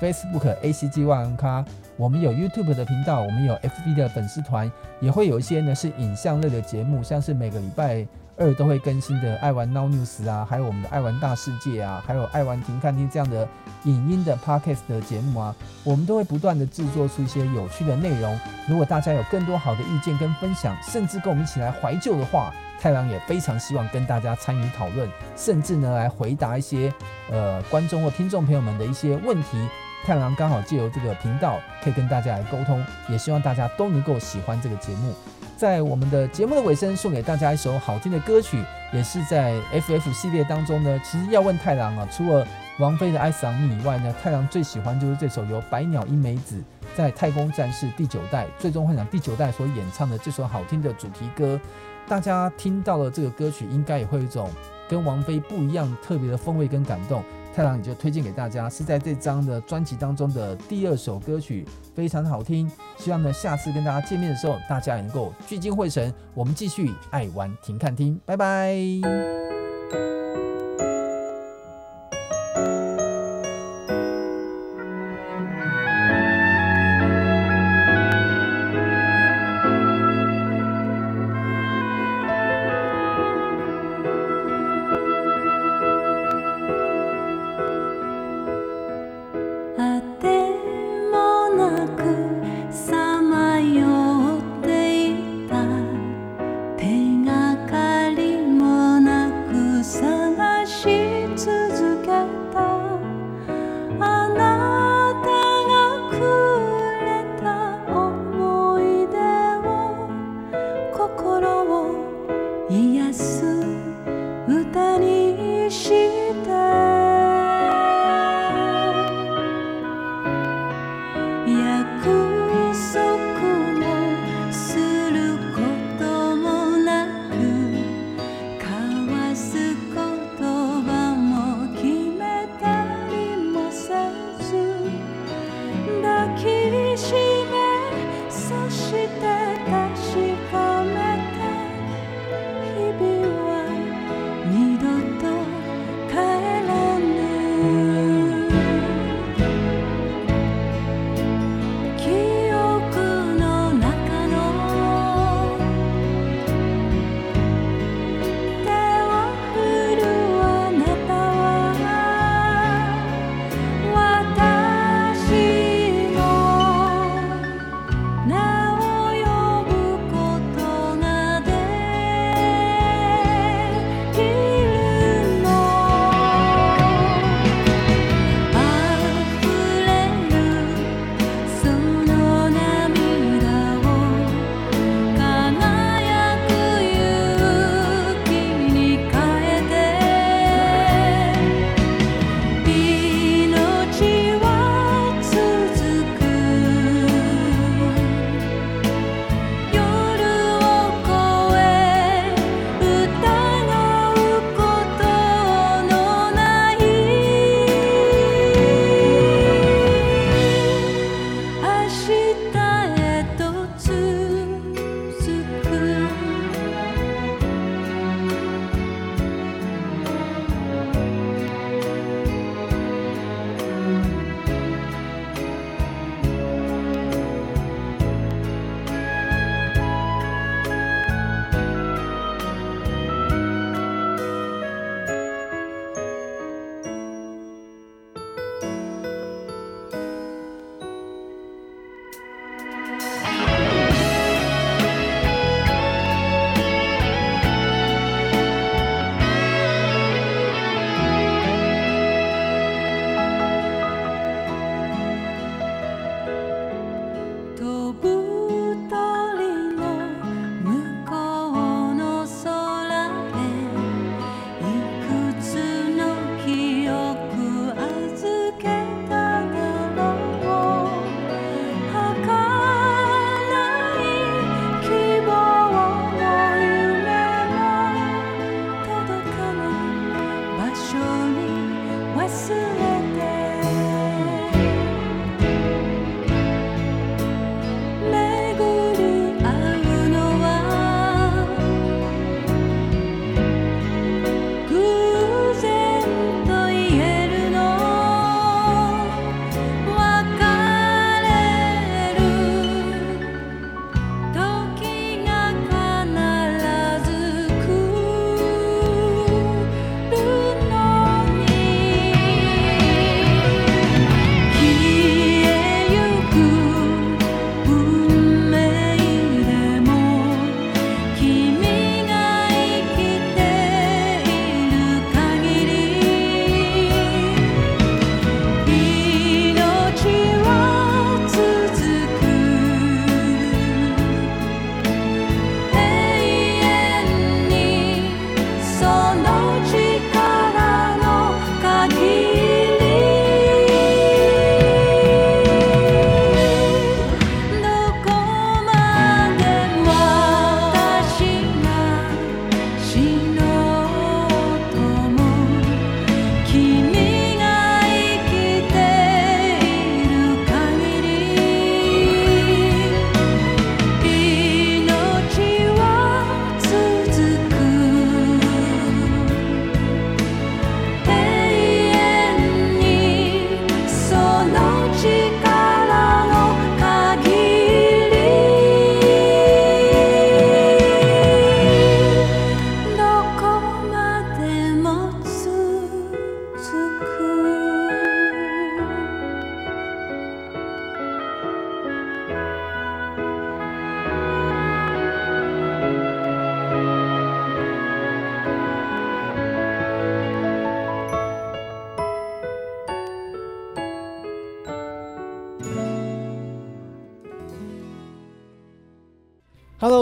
[0.00, 1.64] Facebook ACG 万玩咖，
[1.96, 4.70] 我们有 YouTube 的频道，我们有 FB 的粉丝团，
[5.00, 8.06] 也会有一些呢是影像类的节目，像是每个礼拜。
[8.40, 13.46] 二都会更新的爱玩 Now News 啊，还有我们的爱玩大世界啊，还有爱玩停看听这样的
[13.84, 15.54] 影音的 Podcast 的节目啊，
[15.84, 18.40] 我们都会不断的制作出一些有趣的内容。
[18.66, 22.50] 如果大家有更多好的意见跟分享，甚至跟我们一起来怀旧的话，
[22.80, 25.06] 太郎也非常希望跟大家参与讨论，
[25.36, 26.90] 甚至呢来回答一些
[27.30, 29.68] 呃观众或听众朋友们的一些问题。
[30.02, 35.12] 太郎刚好借由这个频道可以跟大家来沟通，也希望大家都能够喜欢这个节目。
[35.60, 38.64] 在我们的节目的尾声，送给大家一首好听的歌曲，
[38.94, 40.98] 也是在 FF 系列当中呢。
[41.04, 46.64] 其实要问太郎啊，除了王菲的《爱桑尼》以外呢，太郎最喜欢就是这首由白鸟一美子
[46.96, 51.60] 在《太空战士》第九代《最终幻想》第九代所演唱的这首好听的主题歌。
[52.08, 54.48] 大家听到了这个歌曲，应该也会有一种
[54.88, 57.22] 跟王菲不一样特别的风味跟感动。
[57.60, 62.70] 太郎也就推荐给大家，是在这张的专辑当中的第二首歌曲，非常好听。
[62.96, 66.10] 希望呢，下次跟大家见面的时候，大家能够聚精会神。
[66.32, 69.69] 我们继续爱玩停看听，拜拜。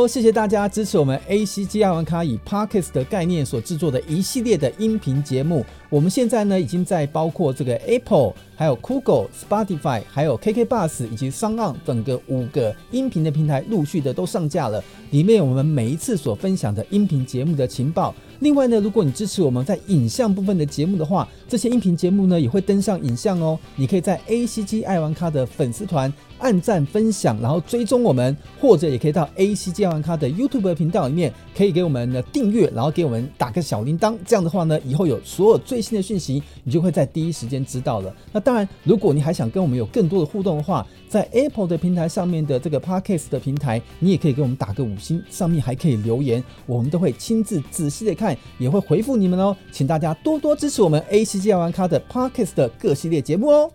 [0.08, 5.62] 谢谢大家支持我们 ACG 爱玩咖以 Parkes 的概念所制作的一系列的音频节目。
[5.90, 14.82] 我们现在呢，已经在包括这个 Apple、还有 Google、Spotify、还有 KK Bus 以及 s o n 等个五个音频的平台陆续的都上架了。
[15.12, 18.12] 里面我们每一次所分享的音频节目的情报。
[18.40, 23.58] 另外呢，如果你支持我们在影像部分的节目的话，这些音频节目呢也会登上影像哦。
[23.76, 26.12] 你可以在 ACG 爱玩咖的粉丝团。
[26.40, 34.16] 按赞、分享，然后追踪我们，或者也可以到 ACG 爱玩咖的 YouTube 频道里面，可以给我们的订阅，然后给我们打个小铃铛。
[34.24, 38.14] 这样的话呢，以后有所有最新的讯息，你就会在第一时间知道了。
[38.30, 49.54] 那当然，如果你还想跟我们有更多的互动的话，在 Apple 的平台上面的这个 Podcast 的平台，你也可以给我们打个五星，上面还可以留言，我们都会亲自仔细的看，也会回复你们哦。
[49.70, 53.70] 请大家多多支持我们 ACG 玩咖的 Podcast 的各系列节目哦。